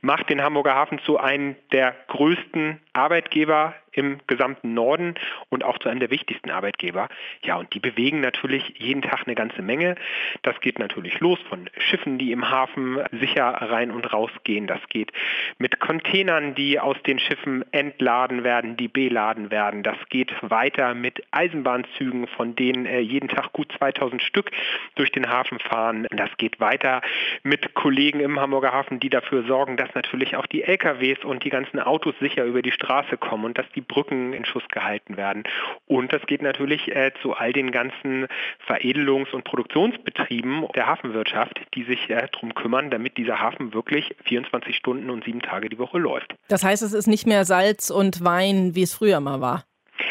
macht 0.00 0.30
den 0.30 0.42
Hamburger 0.42 0.74
Hafen 0.74 0.98
zu 1.06 1.16
einem 1.16 1.54
der 1.70 1.94
größten 2.08 2.80
Arbeitgeber 2.92 3.74
im 3.92 4.18
gesamten 4.26 4.74
Norden 4.74 5.14
und 5.48 5.64
auch 5.64 5.78
zu 5.78 5.88
einem 5.88 6.00
der 6.00 6.10
wichtigsten 6.10 6.50
Arbeitgeber. 6.50 7.08
Ja, 7.42 7.56
und 7.56 7.74
die 7.74 7.80
bewegen 7.80 8.20
natürlich 8.20 8.74
jeden 8.78 9.02
Tag 9.02 9.26
eine 9.26 9.34
ganze 9.34 9.62
Menge. 9.62 9.96
Das 10.42 10.60
geht 10.60 10.78
natürlich 10.78 11.20
los 11.20 11.38
von 11.48 11.68
Schiffen, 11.78 12.18
die 12.18 12.32
im 12.32 12.50
Hafen 12.50 12.98
sicher 13.12 13.46
rein 13.46 13.90
und 13.90 14.12
raus 14.12 14.30
gehen. 14.44 14.66
Das 14.66 14.80
geht 14.88 15.12
mit 15.58 15.80
Containern, 15.80 16.54
die 16.54 16.80
aus 16.80 16.96
den 17.06 17.18
Schiffen 17.18 17.64
entladen 17.72 18.44
werden, 18.44 18.76
die 18.76 18.88
beladen 18.88 19.50
werden. 19.50 19.82
Das 19.82 19.96
geht 20.08 20.32
weiter 20.42 20.94
mit 20.94 21.22
Eisenbahnzügen, 21.30 22.26
von 22.28 22.54
denen 22.54 22.86
äh, 22.86 23.00
jeden 23.00 23.28
Tag 23.28 23.52
gut 23.52 23.72
2000 23.78 24.22
Stück 24.22 24.50
durch 24.94 25.12
den 25.12 25.28
Hafen 25.28 25.58
fahren. 25.58 26.06
Das 26.10 26.30
geht 26.36 26.60
weiter 26.60 27.02
mit 27.42 27.74
Kollegen 27.74 28.20
im 28.20 28.40
Hamburger 28.40 28.72
Hafen, 28.72 29.00
die 29.00 29.10
dafür 29.10 29.44
sorgen, 29.44 29.76
dass 29.76 29.94
natürlich 29.94 30.36
auch 30.36 30.46
die 30.46 30.62
LKWs 30.62 31.24
und 31.24 31.44
die 31.44 31.50
ganzen 31.50 31.80
Autos 31.80 32.14
sicher 32.20 32.44
über 32.44 32.62
die 32.62 32.72
Straße 32.72 33.16
kommen 33.16 33.44
und 33.44 33.58
dass 33.58 33.70
die 33.74 33.77
Brücken 33.80 34.32
in 34.32 34.44
Schuss 34.44 34.62
gehalten 34.70 35.16
werden. 35.16 35.44
Und 35.86 36.12
das 36.12 36.22
geht 36.26 36.42
natürlich 36.42 36.94
äh, 36.94 37.12
zu 37.22 37.34
all 37.34 37.52
den 37.52 37.70
ganzen 37.70 38.26
Veredelungs- 38.66 39.32
und 39.32 39.44
Produktionsbetrieben 39.44 40.66
der 40.74 40.86
Hafenwirtschaft, 40.86 41.60
die 41.74 41.84
sich 41.84 42.10
äh, 42.10 42.28
darum 42.32 42.54
kümmern, 42.54 42.90
damit 42.90 43.16
dieser 43.16 43.40
Hafen 43.40 43.74
wirklich 43.74 44.14
24 44.24 44.76
Stunden 44.76 45.10
und 45.10 45.24
sieben 45.24 45.42
Tage 45.42 45.68
die 45.68 45.78
Woche 45.78 45.98
läuft. 45.98 46.34
Das 46.48 46.64
heißt, 46.64 46.82
es 46.82 46.92
ist 46.92 47.06
nicht 47.06 47.26
mehr 47.26 47.44
Salz 47.44 47.90
und 47.90 48.24
Wein, 48.24 48.74
wie 48.74 48.82
es 48.82 48.94
früher 48.94 49.20
mal 49.20 49.40
war. 49.40 49.64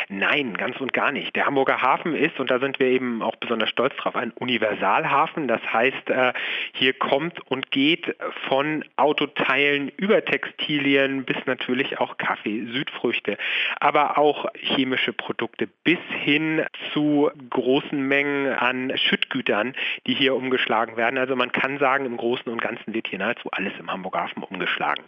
Nein, 0.09 0.55
ganz 0.55 0.79
und 0.79 0.93
gar 0.93 1.11
nicht. 1.11 1.35
Der 1.35 1.45
Hamburger 1.45 1.81
Hafen 1.81 2.15
ist, 2.15 2.39
und 2.39 2.51
da 2.51 2.59
sind 2.59 2.79
wir 2.79 2.87
eben 2.87 3.21
auch 3.21 3.35
besonders 3.35 3.69
stolz 3.69 3.95
drauf, 3.97 4.15
ein 4.15 4.31
Universalhafen. 4.31 5.47
Das 5.47 5.61
heißt, 5.71 6.09
äh, 6.09 6.33
hier 6.73 6.93
kommt 6.93 7.39
und 7.49 7.71
geht 7.71 8.15
von 8.47 8.85
Autoteilen 8.95 9.89
über 9.97 10.23
Textilien 10.23 11.23
bis 11.25 11.37
natürlich 11.45 11.99
auch 11.99 12.17
Kaffee, 12.17 12.65
Südfrüchte, 12.65 13.37
aber 13.79 14.17
auch 14.17 14.45
chemische 14.55 15.13
Produkte 15.13 15.67
bis 15.83 15.99
hin 16.23 16.65
zu 16.93 17.31
großen 17.49 17.99
Mengen 17.99 18.53
an 18.53 18.91
Schüttgütern, 18.95 19.73
die 20.05 20.13
hier 20.13 20.35
umgeschlagen 20.35 20.97
werden. 20.97 21.17
Also 21.17 21.35
man 21.35 21.51
kann 21.51 21.79
sagen, 21.79 22.05
im 22.05 22.17
Großen 22.17 22.51
und 22.51 22.61
Ganzen 22.61 22.93
wird 22.93 23.07
hier 23.07 23.19
nahezu 23.19 23.49
alles 23.51 23.73
im 23.79 23.91
Hamburger 23.91 24.23
Hafen 24.23 24.43
umgeschlagen. 24.43 25.03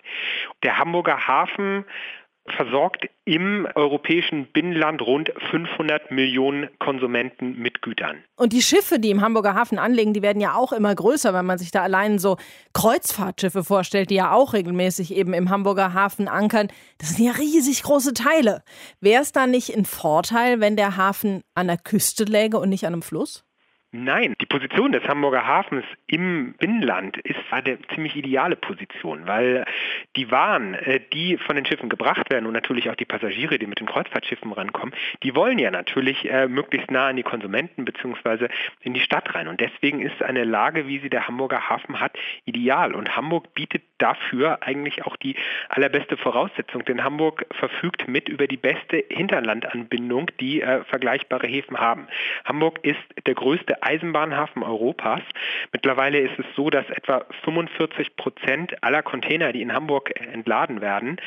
Der 0.63 0.77
Hamburger 0.77 1.27
Hafen 1.27 1.85
versorgt 2.53 3.09
im 3.25 3.67
europäischen 3.75 4.47
Binnenland 4.47 5.01
rund 5.01 5.31
500 5.51 6.11
Millionen 6.11 6.69
Konsumenten 6.79 7.57
mit 7.57 7.81
Gütern. 7.81 8.23
Und 8.35 8.53
die 8.53 8.61
Schiffe, 8.61 8.99
die 8.99 9.11
im 9.11 9.21
Hamburger 9.21 9.53
Hafen 9.53 9.77
anlegen, 9.77 10.13
die 10.13 10.21
werden 10.21 10.41
ja 10.41 10.55
auch 10.55 10.71
immer 10.71 10.93
größer, 10.93 11.33
wenn 11.33 11.45
man 11.45 11.57
sich 11.57 11.71
da 11.71 11.83
allein 11.83 12.19
so 12.19 12.37
Kreuzfahrtschiffe 12.73 13.63
vorstellt, 13.63 14.09
die 14.09 14.15
ja 14.15 14.31
auch 14.31 14.53
regelmäßig 14.53 15.13
eben 15.13 15.33
im 15.33 15.49
Hamburger 15.49 15.93
Hafen 15.93 16.27
ankern. 16.27 16.69
Das 16.97 17.15
sind 17.15 17.25
ja 17.25 17.33
riesig 17.33 17.83
große 17.83 18.13
Teile. 18.13 18.63
Wäre 19.01 19.21
es 19.21 19.31
da 19.31 19.47
nicht 19.47 19.75
ein 19.75 19.85
Vorteil, 19.85 20.59
wenn 20.59 20.75
der 20.75 20.97
Hafen 20.97 21.41
an 21.55 21.67
der 21.67 21.77
Küste 21.77 22.23
läge 22.23 22.59
und 22.59 22.69
nicht 22.69 22.85
an 22.85 22.93
einem 22.93 23.01
Fluss? 23.01 23.43
Nein, 23.91 24.35
die 24.39 24.45
Position 24.45 24.91
des 24.91 25.03
Hamburger 25.07 25.47
Hafens 25.47 25.83
im 26.05 26.53
Binnenland 26.59 27.17
ist 27.17 27.39
eine 27.49 27.79
ziemlich 27.95 28.15
ideale 28.15 28.55
Position, 28.55 29.25
weil 29.25 29.65
die 30.15 30.29
Waren, 30.29 30.75
äh, 30.75 30.99
die 31.11 31.37
von 31.37 31.55
den 31.55 31.65
Schiffen 31.65 31.89
gebracht 31.89 32.29
werden 32.29 32.45
und 32.45 32.53
natürlich 32.53 32.87
auch 32.91 32.95
die 32.95 33.05
Passagiere, 33.05 33.57
die 33.57 33.65
mit 33.65 33.79
den 33.79 33.87
Kreuzfahrtschiffen 33.87 34.51
rankommen, 34.51 34.93
die 35.23 35.33
wollen 35.33 35.57
ja 35.57 35.71
natürlich 35.71 36.29
äh, 36.29 36.47
möglichst 36.47 36.91
nah 36.91 37.07
an 37.07 37.15
die 37.15 37.23
Konsumenten 37.23 37.83
bzw. 37.83 38.49
in 38.81 38.93
die 38.93 38.99
Stadt 38.99 39.33
rein. 39.33 39.47
Und 39.47 39.59
deswegen 39.59 40.01
ist 40.01 40.21
eine 40.21 40.43
Lage, 40.43 40.87
wie 40.87 40.99
sie 40.99 41.09
der 41.09 41.27
Hamburger 41.27 41.67
Hafen 41.67 41.99
hat, 41.99 42.15
ideal. 42.45 42.93
Und 42.93 43.15
Hamburg 43.15 43.55
bietet 43.55 43.81
dafür 43.99 44.61
eigentlich 44.61 45.05
auch 45.05 45.15
die 45.17 45.35
allerbeste 45.69 46.17
Voraussetzung, 46.17 46.83
denn 46.85 47.03
Hamburg 47.03 47.45
verfügt 47.51 48.07
mit 48.07 48.27
über 48.27 48.47
die 48.47 48.57
beste 48.57 49.03
Hinterlandanbindung, 49.09 50.31
die 50.39 50.61
äh, 50.61 50.83
vergleichbare 50.85 51.47
Häfen 51.47 51.77
haben. 51.79 52.07
Hamburg 52.45 52.79
ist 52.83 52.99
der 53.25 53.35
größte 53.35 53.83
Eisenbahnhafen 53.83 54.63
Europas. 54.63 55.21
Mittlerweile 55.71 56.19
ist 56.19 56.39
es 56.39 56.45
so, 56.55 56.69
dass 56.69 56.89
etwa 56.89 57.25
45 57.43 58.15
Prozent 58.15 58.83
aller 58.83 59.03
Container, 59.03 59.53
die 59.53 59.61
in 59.61 59.73
Hamburg 59.73 60.19
entladen 60.19 60.81
werden, 60.81 61.19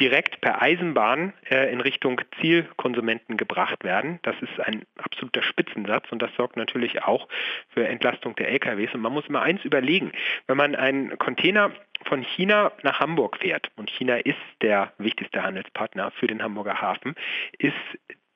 direkt 0.00 0.40
per 0.40 0.62
Eisenbahn 0.62 1.32
äh, 1.50 1.72
in 1.72 1.80
Richtung 1.80 2.20
Zielkonsumenten 2.40 3.36
gebracht 3.36 3.84
werden. 3.84 4.20
Das 4.22 4.36
ist 4.40 4.60
ein 4.60 4.84
absoluter 4.96 5.42
Spitzensatz 5.42 6.10
und 6.10 6.22
das 6.22 6.30
sorgt 6.36 6.56
natürlich 6.56 7.02
auch 7.02 7.28
für 7.70 7.86
Entlastung 7.86 8.36
der 8.36 8.48
LKWs. 8.50 8.94
Und 8.94 9.00
man 9.00 9.12
muss 9.12 9.26
immer 9.26 9.42
eins 9.42 9.64
überlegen, 9.64 10.12
wenn 10.46 10.56
man 10.56 10.74
einen 10.76 11.18
Container 11.18 11.72
von 12.04 12.22
China 12.22 12.72
nach 12.82 13.00
Hamburg 13.00 13.38
fährt, 13.38 13.70
und 13.76 13.90
China 13.90 14.16
ist 14.16 14.36
der 14.62 14.92
wichtigste 14.98 15.42
Handelspartner 15.42 16.10
für 16.12 16.26
den 16.26 16.42
Hamburger 16.42 16.80
Hafen, 16.80 17.14
ist 17.58 17.74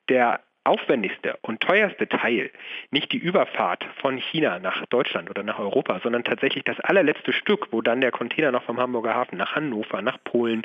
der 0.09 0.41
aufwendigste 0.63 1.37
und 1.41 1.61
teuerste 1.61 2.07
Teil 2.07 2.49
nicht 2.91 3.11
die 3.11 3.17
Überfahrt 3.17 3.85
von 3.97 4.17
China 4.17 4.59
nach 4.59 4.85
Deutschland 4.87 5.29
oder 5.29 5.43
nach 5.43 5.59
Europa, 5.59 5.99
sondern 6.01 6.23
tatsächlich 6.23 6.63
das 6.63 6.79
allerletzte 6.79 7.33
Stück, 7.33 7.67
wo 7.71 7.81
dann 7.81 8.01
der 8.01 8.11
Container 8.11 8.51
noch 8.51 8.63
vom 8.63 8.79
Hamburger 8.79 9.13
Hafen 9.13 9.37
nach 9.37 9.55
Hannover, 9.55 10.01
nach 10.01 10.17
Polen, 10.23 10.63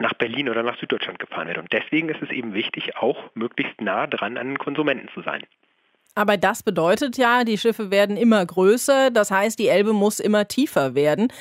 nach 0.00 0.14
Berlin 0.14 0.48
oder 0.48 0.62
nach 0.62 0.78
Süddeutschland 0.78 1.18
gefahren 1.18 1.48
wird. 1.48 1.58
Und 1.58 1.72
deswegen 1.72 2.08
ist 2.08 2.22
es 2.22 2.30
eben 2.30 2.54
wichtig, 2.54 2.96
auch 2.96 3.30
möglichst 3.34 3.80
nah 3.80 4.06
dran 4.06 4.36
an 4.36 4.48
den 4.48 4.58
Konsumenten 4.58 5.08
zu 5.14 5.22
sein. 5.22 5.42
Aber 6.14 6.36
das 6.36 6.62
bedeutet 6.62 7.16
ja, 7.16 7.44
die 7.44 7.56
Schiffe 7.56 7.90
werden 7.90 8.16
immer 8.18 8.44
größer, 8.44 9.10
das 9.10 9.30
heißt, 9.30 9.58
die 9.58 9.68
Elbe 9.68 9.94
muss 9.94 10.20
immer 10.20 10.46
tiefer 10.46 10.94
werden. 10.94 11.32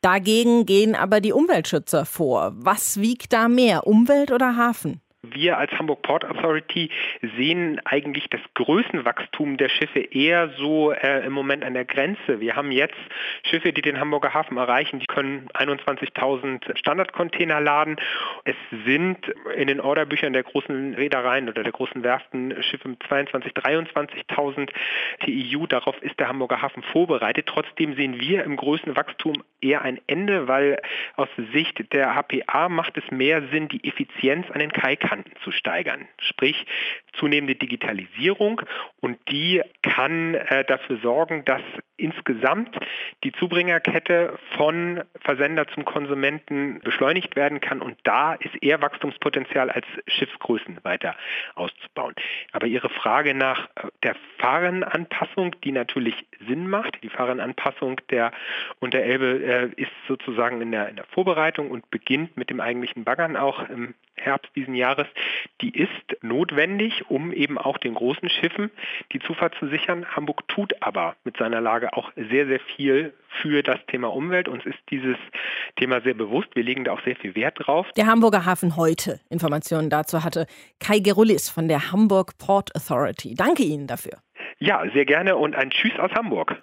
Dagegen 0.00 0.64
gehen 0.64 0.94
aber 0.94 1.20
die 1.20 1.32
Umweltschützer 1.32 2.04
vor. 2.04 2.52
Was 2.54 3.00
wiegt 3.00 3.32
da 3.32 3.48
mehr, 3.48 3.86
Umwelt 3.86 4.30
oder 4.30 4.56
Hafen? 4.56 5.00
Wir 5.22 5.58
als 5.58 5.72
Hamburg 5.72 6.02
Port 6.02 6.24
Authority 6.24 6.90
sehen 7.36 7.80
eigentlich 7.84 8.28
das 8.30 8.40
Größenwachstum 8.54 9.56
der 9.56 9.68
Schiffe 9.68 9.98
eher 9.98 10.50
so 10.50 10.92
äh, 10.92 11.26
im 11.26 11.32
Moment 11.32 11.64
an 11.64 11.74
der 11.74 11.84
Grenze. 11.84 12.38
Wir 12.38 12.54
haben 12.54 12.70
jetzt 12.70 12.94
Schiffe, 13.42 13.72
die 13.72 13.82
den 13.82 13.98
Hamburger 13.98 14.32
Hafen 14.32 14.56
erreichen, 14.58 15.00
die 15.00 15.06
können 15.06 15.48
21.000 15.54 16.78
Standardcontainer 16.78 17.60
laden. 17.60 17.96
Es 18.44 18.54
sind 18.84 19.18
in 19.56 19.66
den 19.66 19.80
Orderbüchern 19.80 20.32
der 20.32 20.44
großen 20.44 20.94
Reedereien 20.94 21.48
oder 21.48 21.64
der 21.64 21.72
großen 21.72 22.04
Werften 22.04 22.54
Schiffe 22.62 22.88
mit 22.88 23.02
22.000, 23.02 23.90
23.000 23.90 24.70
TEU. 25.24 25.66
Darauf 25.66 26.00
ist 26.00 26.20
der 26.20 26.28
Hamburger 26.28 26.62
Hafen 26.62 26.84
vorbereitet. 26.84 27.46
Trotzdem 27.46 27.96
sehen 27.96 28.20
wir 28.20 28.44
im 28.44 28.54
Größenwachstum 28.54 29.42
eher 29.60 29.82
ein 29.82 30.00
Ende, 30.06 30.46
weil 30.46 30.80
aus 31.16 31.28
Sicht 31.52 31.92
der 31.92 32.14
HPA 32.14 32.68
macht 32.68 32.96
es 32.96 33.10
mehr 33.10 33.42
Sinn, 33.50 33.66
die 33.66 33.82
Effizienz 33.82 34.48
an 34.52 34.60
den 34.60 34.72
Kaikanten 35.08 35.32
zu 35.42 35.50
steigern. 35.50 36.06
Sprich, 36.20 36.66
zunehmende 37.14 37.54
Digitalisierung 37.54 38.62
und 39.00 39.18
die 39.30 39.62
kann 39.82 40.34
äh, 40.34 40.64
dafür 40.64 40.98
sorgen, 40.98 41.44
dass 41.44 41.62
insgesamt 41.96 42.76
die 43.24 43.32
Zubringerkette 43.32 44.38
von 44.56 45.02
Versender 45.20 45.66
zum 45.68 45.84
Konsumenten 45.84 46.80
beschleunigt 46.80 47.34
werden 47.34 47.60
kann 47.60 47.80
und 47.80 47.98
da 48.04 48.34
ist 48.34 48.54
eher 48.62 48.80
Wachstumspotenzial 48.80 49.70
als 49.70 49.86
Schiffsgrößen 50.06 50.78
weiter 50.84 51.16
auszubauen. 51.56 52.14
Aber 52.52 52.66
Ihre 52.66 52.88
Frage 52.88 53.34
nach 53.34 53.68
äh, 53.76 53.88
der 54.02 54.14
Fahrenanpassung, 54.38 55.56
die 55.64 55.72
natürlich 55.72 56.26
Sinn 56.46 56.68
macht, 56.68 57.02
die 57.02 57.08
Fahrenanpassung 57.08 58.00
der 58.10 58.32
Unterelbe 58.78 59.72
äh, 59.76 59.80
ist 59.80 59.90
sozusagen 60.06 60.60
in 60.60 60.70
der, 60.70 60.88
in 60.88 60.96
der 60.96 61.06
Vorbereitung 61.06 61.70
und 61.70 61.90
beginnt 61.90 62.36
mit 62.36 62.50
dem 62.50 62.60
eigentlichen 62.60 63.04
Baggern 63.04 63.36
auch 63.36 63.68
im 63.68 63.94
Herbst 64.18 64.50
diesen 64.54 64.74
Jahres, 64.74 65.06
die 65.60 65.70
ist 65.70 65.90
notwendig, 66.22 67.08
um 67.08 67.32
eben 67.32 67.58
auch 67.58 67.78
den 67.78 67.94
großen 67.94 68.28
Schiffen 68.28 68.70
die 69.12 69.20
Zufahrt 69.20 69.54
zu 69.58 69.68
sichern. 69.68 70.04
Hamburg 70.14 70.46
tut 70.48 70.74
aber 70.82 71.16
mit 71.24 71.36
seiner 71.36 71.60
Lage 71.60 71.96
auch 71.96 72.12
sehr, 72.16 72.46
sehr 72.46 72.60
viel 72.60 73.14
für 73.42 73.62
das 73.62 73.78
Thema 73.86 74.12
Umwelt. 74.12 74.48
Uns 74.48 74.64
ist 74.66 74.78
dieses 74.90 75.16
Thema 75.76 76.00
sehr 76.00 76.14
bewusst. 76.14 76.48
Wir 76.54 76.62
legen 76.62 76.84
da 76.84 76.92
auch 76.92 77.02
sehr 77.04 77.16
viel 77.16 77.34
Wert 77.34 77.56
drauf. 77.58 77.86
Der 77.96 78.06
Hamburger 78.06 78.44
Hafen 78.44 78.76
heute 78.76 79.20
Informationen 79.30 79.90
dazu 79.90 80.24
hatte 80.24 80.46
Kai 80.80 80.98
Gerulis 80.98 81.48
von 81.48 81.68
der 81.68 81.92
Hamburg 81.92 82.38
Port 82.38 82.74
Authority. 82.74 83.34
Danke 83.34 83.62
Ihnen 83.62 83.86
dafür. 83.86 84.18
Ja, 84.58 84.82
sehr 84.92 85.04
gerne 85.04 85.36
und 85.36 85.54
ein 85.54 85.70
Tschüss 85.70 85.98
aus 85.98 86.10
Hamburg. 86.12 86.62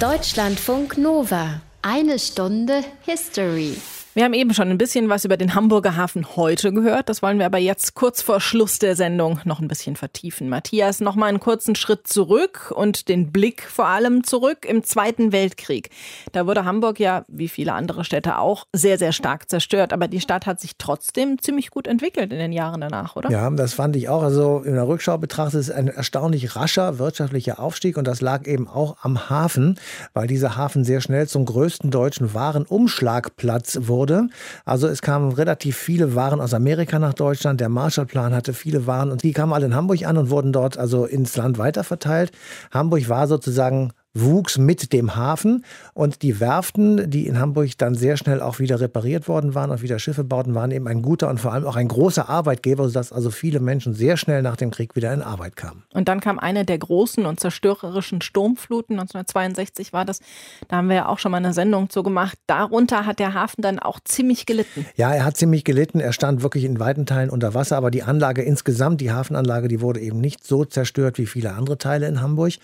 Deutschlandfunk 0.00 0.98
Nova. 0.98 1.60
Eine 1.82 2.18
Stunde 2.18 2.82
History. 3.04 3.76
Wir 4.16 4.24
haben 4.24 4.32
eben 4.32 4.54
schon 4.54 4.70
ein 4.70 4.78
bisschen 4.78 5.10
was 5.10 5.26
über 5.26 5.36
den 5.36 5.54
Hamburger 5.54 5.94
Hafen 5.94 6.36
heute 6.36 6.72
gehört. 6.72 7.10
Das 7.10 7.20
wollen 7.20 7.38
wir 7.38 7.44
aber 7.44 7.58
jetzt 7.58 7.94
kurz 7.94 8.22
vor 8.22 8.40
Schluss 8.40 8.78
der 8.78 8.96
Sendung 8.96 9.40
noch 9.44 9.60
ein 9.60 9.68
bisschen 9.68 9.94
vertiefen. 9.94 10.48
Matthias, 10.48 11.00
noch 11.00 11.16
mal 11.16 11.26
einen 11.26 11.38
kurzen 11.38 11.74
Schritt 11.74 12.06
zurück 12.06 12.72
und 12.74 13.10
den 13.10 13.30
Blick 13.30 13.64
vor 13.64 13.88
allem 13.88 14.24
zurück 14.24 14.64
im 14.66 14.82
Zweiten 14.84 15.32
Weltkrieg. 15.32 15.90
Da 16.32 16.46
wurde 16.46 16.64
Hamburg 16.64 16.98
ja, 16.98 17.26
wie 17.28 17.48
viele 17.48 17.74
andere 17.74 18.04
Städte 18.04 18.38
auch, 18.38 18.66
sehr, 18.72 18.96
sehr 18.96 19.12
stark 19.12 19.50
zerstört. 19.50 19.92
Aber 19.92 20.08
die 20.08 20.22
Stadt 20.22 20.46
hat 20.46 20.60
sich 20.60 20.78
trotzdem 20.78 21.38
ziemlich 21.38 21.68
gut 21.68 21.86
entwickelt 21.86 22.32
in 22.32 22.38
den 22.38 22.54
Jahren 22.54 22.80
danach, 22.80 23.16
oder? 23.16 23.30
Ja, 23.30 23.50
das 23.50 23.74
fand 23.74 23.96
ich 23.96 24.08
auch. 24.08 24.22
Also 24.22 24.62
in 24.64 24.76
der 24.76 24.88
Rückschau 24.88 25.18
betrachtet 25.18 25.60
ist 25.60 25.70
ein 25.70 25.88
erstaunlich 25.88 26.56
rascher 26.56 26.98
wirtschaftlicher 26.98 27.60
Aufstieg 27.60 27.98
und 27.98 28.06
das 28.06 28.22
lag 28.22 28.46
eben 28.46 28.66
auch 28.66 28.96
am 29.02 29.28
Hafen, 29.28 29.78
weil 30.14 30.26
dieser 30.26 30.56
Hafen 30.56 30.84
sehr 30.84 31.02
schnell 31.02 31.28
zum 31.28 31.44
größten 31.44 31.90
deutschen 31.90 32.32
Warenumschlagplatz 32.32 33.80
wurde 33.82 34.05
wurde. 34.06 34.28
Also 34.64 34.86
es 34.88 35.02
kamen 35.02 35.32
relativ 35.32 35.76
viele 35.76 36.14
Waren 36.14 36.40
aus 36.40 36.54
Amerika 36.54 36.98
nach 36.98 37.14
Deutschland. 37.14 37.60
Der 37.60 37.68
Marshallplan 37.68 38.34
hatte 38.34 38.52
viele 38.52 38.86
Waren 38.86 39.10
und 39.10 39.22
die 39.22 39.32
kamen 39.32 39.52
alle 39.52 39.66
in 39.66 39.74
Hamburg 39.74 40.06
an 40.06 40.16
und 40.16 40.30
wurden 40.30 40.52
dort 40.52 40.78
also 40.78 41.04
ins 41.04 41.36
Land 41.36 41.58
weiterverteilt. 41.58 42.32
Hamburg 42.70 43.08
war 43.08 43.26
sozusagen 43.26 43.92
wuchs 44.20 44.58
mit 44.58 44.92
dem 44.92 45.16
Hafen 45.16 45.64
und 45.94 46.22
die 46.22 46.40
Werften, 46.40 47.10
die 47.10 47.26
in 47.26 47.38
Hamburg 47.38 47.76
dann 47.78 47.94
sehr 47.94 48.16
schnell 48.16 48.40
auch 48.40 48.58
wieder 48.58 48.80
repariert 48.80 49.28
worden 49.28 49.54
waren 49.54 49.70
und 49.70 49.82
wieder 49.82 49.98
Schiffe 49.98 50.24
bauten, 50.24 50.54
waren 50.54 50.70
eben 50.70 50.86
ein 50.88 51.02
guter 51.02 51.28
und 51.28 51.40
vor 51.40 51.52
allem 51.52 51.64
auch 51.64 51.76
ein 51.76 51.88
großer 51.88 52.28
Arbeitgeber, 52.28 52.86
sodass 52.86 53.12
also 53.12 53.30
viele 53.30 53.60
Menschen 53.60 53.94
sehr 53.94 54.16
schnell 54.16 54.42
nach 54.42 54.56
dem 54.56 54.70
Krieg 54.70 54.96
wieder 54.96 55.12
in 55.12 55.22
Arbeit 55.22 55.56
kamen. 55.56 55.84
Und 55.92 56.08
dann 56.08 56.20
kam 56.20 56.38
eine 56.38 56.64
der 56.64 56.78
großen 56.78 57.26
und 57.26 57.40
zerstörerischen 57.40 58.20
Sturmfluten, 58.22 58.96
1962 58.98 59.92
war 59.92 60.04
das, 60.04 60.20
da 60.68 60.76
haben 60.76 60.88
wir 60.88 60.96
ja 60.96 61.08
auch 61.08 61.18
schon 61.18 61.32
mal 61.32 61.38
eine 61.38 61.52
Sendung 61.52 61.90
zu 61.90 62.02
gemacht. 62.02 62.38
Darunter 62.46 63.06
hat 63.06 63.18
der 63.18 63.34
Hafen 63.34 63.62
dann 63.62 63.78
auch 63.78 64.00
ziemlich 64.04 64.46
gelitten. 64.46 64.86
Ja, 64.96 65.12
er 65.12 65.24
hat 65.24 65.36
ziemlich 65.36 65.64
gelitten, 65.64 66.00
er 66.00 66.12
stand 66.12 66.42
wirklich 66.42 66.64
in 66.64 66.80
weiten 66.80 67.06
Teilen 67.06 67.30
unter 67.30 67.54
Wasser, 67.54 67.76
aber 67.76 67.90
die 67.90 68.02
Anlage 68.02 68.42
insgesamt, 68.42 69.00
die 69.00 69.12
Hafenanlage, 69.12 69.68
die 69.68 69.80
wurde 69.80 70.00
eben 70.00 70.20
nicht 70.20 70.44
so 70.44 70.64
zerstört 70.64 71.18
wie 71.18 71.26
viele 71.26 71.52
andere 71.52 71.78
Teile 71.78 72.06
in 72.06 72.20
Hamburg. 72.20 72.54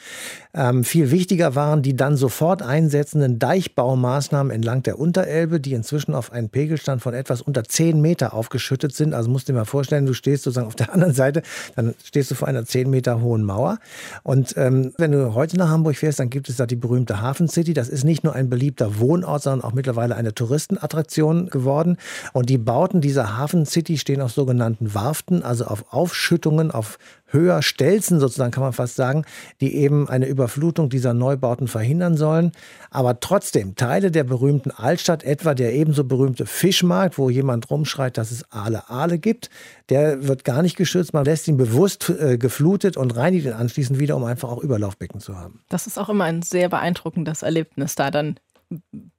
Ähm, 0.54 0.84
viel 0.84 1.10
wichtiger 1.10 1.41
Wichtiger 1.42 1.57
waren 1.57 1.83
die 1.83 1.96
dann 1.96 2.16
sofort 2.16 2.62
einsetzenden 2.62 3.40
Deichbaumaßnahmen 3.40 4.52
entlang 4.52 4.85
der 4.85 5.00
Unterelbe, 5.00 5.59
die 5.59 5.72
inzwischen 5.72 6.14
auf 6.14 6.31
einen 6.31 6.50
Pegelstand 6.50 7.02
von 7.02 7.14
etwas 7.14 7.42
unter 7.42 7.64
10 7.64 8.00
Meter 8.00 8.33
aufgeschüttet 8.33 8.94
sind. 8.94 9.12
Also 9.12 9.28
musst 9.28 9.48
du 9.48 9.52
dir 9.52 9.59
mal 9.59 9.64
vorstellen, 9.64 10.07
du 10.07 10.12
stehst 10.14 10.44
sozusagen 10.44 10.68
auf 10.68 10.76
der 10.76 10.92
anderen 10.94 11.14
Seite, 11.14 11.42
dann 11.74 11.96
stehst 12.05 12.31
du 12.31 12.37
vor 12.37 12.46
einer 12.46 12.64
10 12.64 12.88
Meter 12.88 13.20
hohen 13.22 13.42
Mauer. 13.42 13.78
Und 14.22 14.55
ähm, 14.57 14.92
wenn 14.98 15.11
du 15.11 15.35
heute 15.35 15.57
nach 15.57 15.68
Hamburg 15.68 15.96
fährst, 15.96 16.20
dann 16.20 16.31
gibt 16.31 16.48
es 16.48 16.59
da 16.59 16.66
die 16.66 16.76
berühmte 16.76 17.20
Hafen 17.20 17.48
City. 17.48 17.74
Das 17.74 17.88
ist 17.88 18.05
nicht 18.05 18.22
nur 18.22 18.37
ein 18.37 18.48
beliebter 18.48 19.00
Wohnort, 19.00 19.42
sondern 19.42 19.68
auch 19.68 19.74
mittlerweile 19.74 20.14
eine 20.14 20.33
Touristenattraktion 20.33 21.50
geworden. 21.50 21.96
Und 22.33 22.50
die 22.50 22.59
Bauten 22.59 23.00
dieser 23.00 23.37
Hafen 23.37 23.66
City 23.66 23.98
stehen 23.98 24.20
auf 24.20 24.31
sogenannten 24.31 24.94
Warften, 24.94 25.42
also 25.42 25.64
auf 25.64 25.92
Aufschüttungen, 25.92 26.70
auf 26.70 27.00
höher 27.33 27.62
Stelzen 27.62 28.21
sozusagen, 28.21 28.51
kann 28.51 28.62
man 28.62 28.73
fast 28.73 28.97
sagen, 28.97 29.25
die 29.61 29.75
eben 29.75 30.09
eine 30.09 30.27
Überflutung 30.27 30.88
dieser 30.88 31.14
Neubauten 31.14 31.68
verhindern 31.68 32.16
sollen. 32.16 32.53
Aber 32.90 33.21
trotzdem, 33.21 33.75
Teile 33.75 34.11
der 34.11 34.25
berühmten 34.25 34.71
Altstadt, 34.71 35.25
etwa 35.25 35.55
der 35.55 35.73
ebenso 35.75 36.05
berühmte 36.05 36.47
Fischmarkt, 36.47 37.18
wo 37.18 37.31
jemand 37.31 37.71
rumschreit, 37.71 38.18
dass 38.18 38.31
es 38.31 38.51
Aale 38.53 38.88
Aale 38.90 39.18
gibt, 39.18 39.51
der 39.88 40.27
wird 40.29 40.45
gar 40.45 40.62
nicht 40.62 40.77
geschützt. 40.77 41.12
Man 41.12 41.25
lässt 41.25 41.49
ihn 41.49 41.57
bewusst 41.57 42.11
äh, 42.11 42.38
geflutet 42.38 42.97
und 42.97 43.16
reinigt 43.16 43.47
ihn 43.47 43.53
anschließend 43.53 43.99
wieder, 43.99 44.16
um 44.16 44.25
einfach 44.25 44.51
auch 44.51 44.62
Überlaufbecken 44.62 45.21
zu 45.21 45.37
haben. 45.37 45.61
Das 45.68 45.87
ist 45.87 45.99
auch 45.99 46.09
immer 46.09 46.25
ein 46.25 46.42
sehr 46.42 46.68
beeindruckendes 46.68 47.42
Erlebnis, 47.42 47.95
da 47.95 48.11
dann 48.11 48.38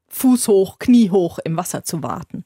fußhoch, 0.10 0.80
kniehoch 0.80 1.40
im 1.44 1.58
Wasser 1.58 1.84
zu 1.84 2.04
warten. 2.04 2.44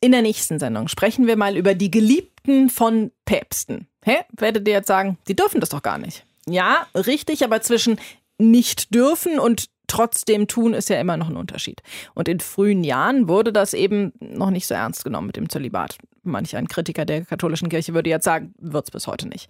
In 0.00 0.12
der 0.12 0.22
nächsten 0.22 0.58
Sendung 0.58 0.88
sprechen 0.88 1.26
wir 1.26 1.36
mal 1.36 1.56
über 1.56 1.74
die 1.74 1.90
Geliebten 1.90 2.68
von 2.68 3.12
Päpsten. 3.24 3.88
Hä? 4.06 4.18
Werdet 4.38 4.68
ihr 4.68 4.74
jetzt 4.74 4.86
sagen, 4.86 5.18
die 5.26 5.34
dürfen 5.34 5.60
das 5.60 5.70
doch 5.70 5.82
gar 5.82 5.98
nicht. 5.98 6.24
Ja, 6.48 6.86
richtig, 6.94 7.42
aber 7.42 7.60
zwischen 7.60 7.98
nicht 8.38 8.94
dürfen 8.94 9.40
und 9.40 9.66
trotzdem 9.88 10.46
tun 10.46 10.74
ist 10.74 10.88
ja 10.88 11.00
immer 11.00 11.16
noch 11.16 11.28
ein 11.28 11.36
Unterschied. 11.36 11.82
Und 12.14 12.28
in 12.28 12.38
frühen 12.38 12.84
Jahren 12.84 13.26
wurde 13.26 13.52
das 13.52 13.74
eben 13.74 14.12
noch 14.20 14.50
nicht 14.50 14.68
so 14.68 14.74
ernst 14.74 15.02
genommen 15.02 15.26
mit 15.26 15.36
dem 15.36 15.48
Zölibat. 15.48 15.98
Manch 16.22 16.54
ein 16.54 16.68
Kritiker 16.68 17.04
der 17.04 17.24
katholischen 17.24 17.68
Kirche 17.68 17.94
würde 17.94 18.10
jetzt 18.10 18.24
sagen, 18.24 18.54
wird 18.58 18.84
es 18.84 18.90
bis 18.92 19.08
heute 19.08 19.26
nicht. 19.26 19.48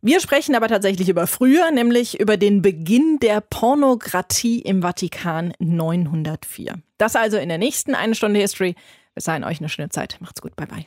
Wir 0.00 0.18
sprechen 0.18 0.56
aber 0.56 0.66
tatsächlich 0.66 1.08
über 1.08 1.28
früher, 1.28 1.70
nämlich 1.70 2.18
über 2.18 2.36
den 2.36 2.60
Beginn 2.60 3.18
der 3.20 3.40
Pornokratie 3.40 4.60
im 4.60 4.82
Vatikan 4.82 5.52
904. 5.60 6.74
Das 6.98 7.14
also 7.14 7.36
in 7.36 7.48
der 7.48 7.58
nächsten 7.58 7.94
Eine 7.94 8.16
Stunde 8.16 8.40
History. 8.40 8.74
Bis 9.14 9.24
dahin 9.24 9.44
euch 9.44 9.60
eine 9.60 9.68
schöne 9.68 9.90
Zeit. 9.90 10.16
Macht's 10.20 10.40
gut. 10.40 10.56
Bye 10.56 10.66
bye. 10.66 10.86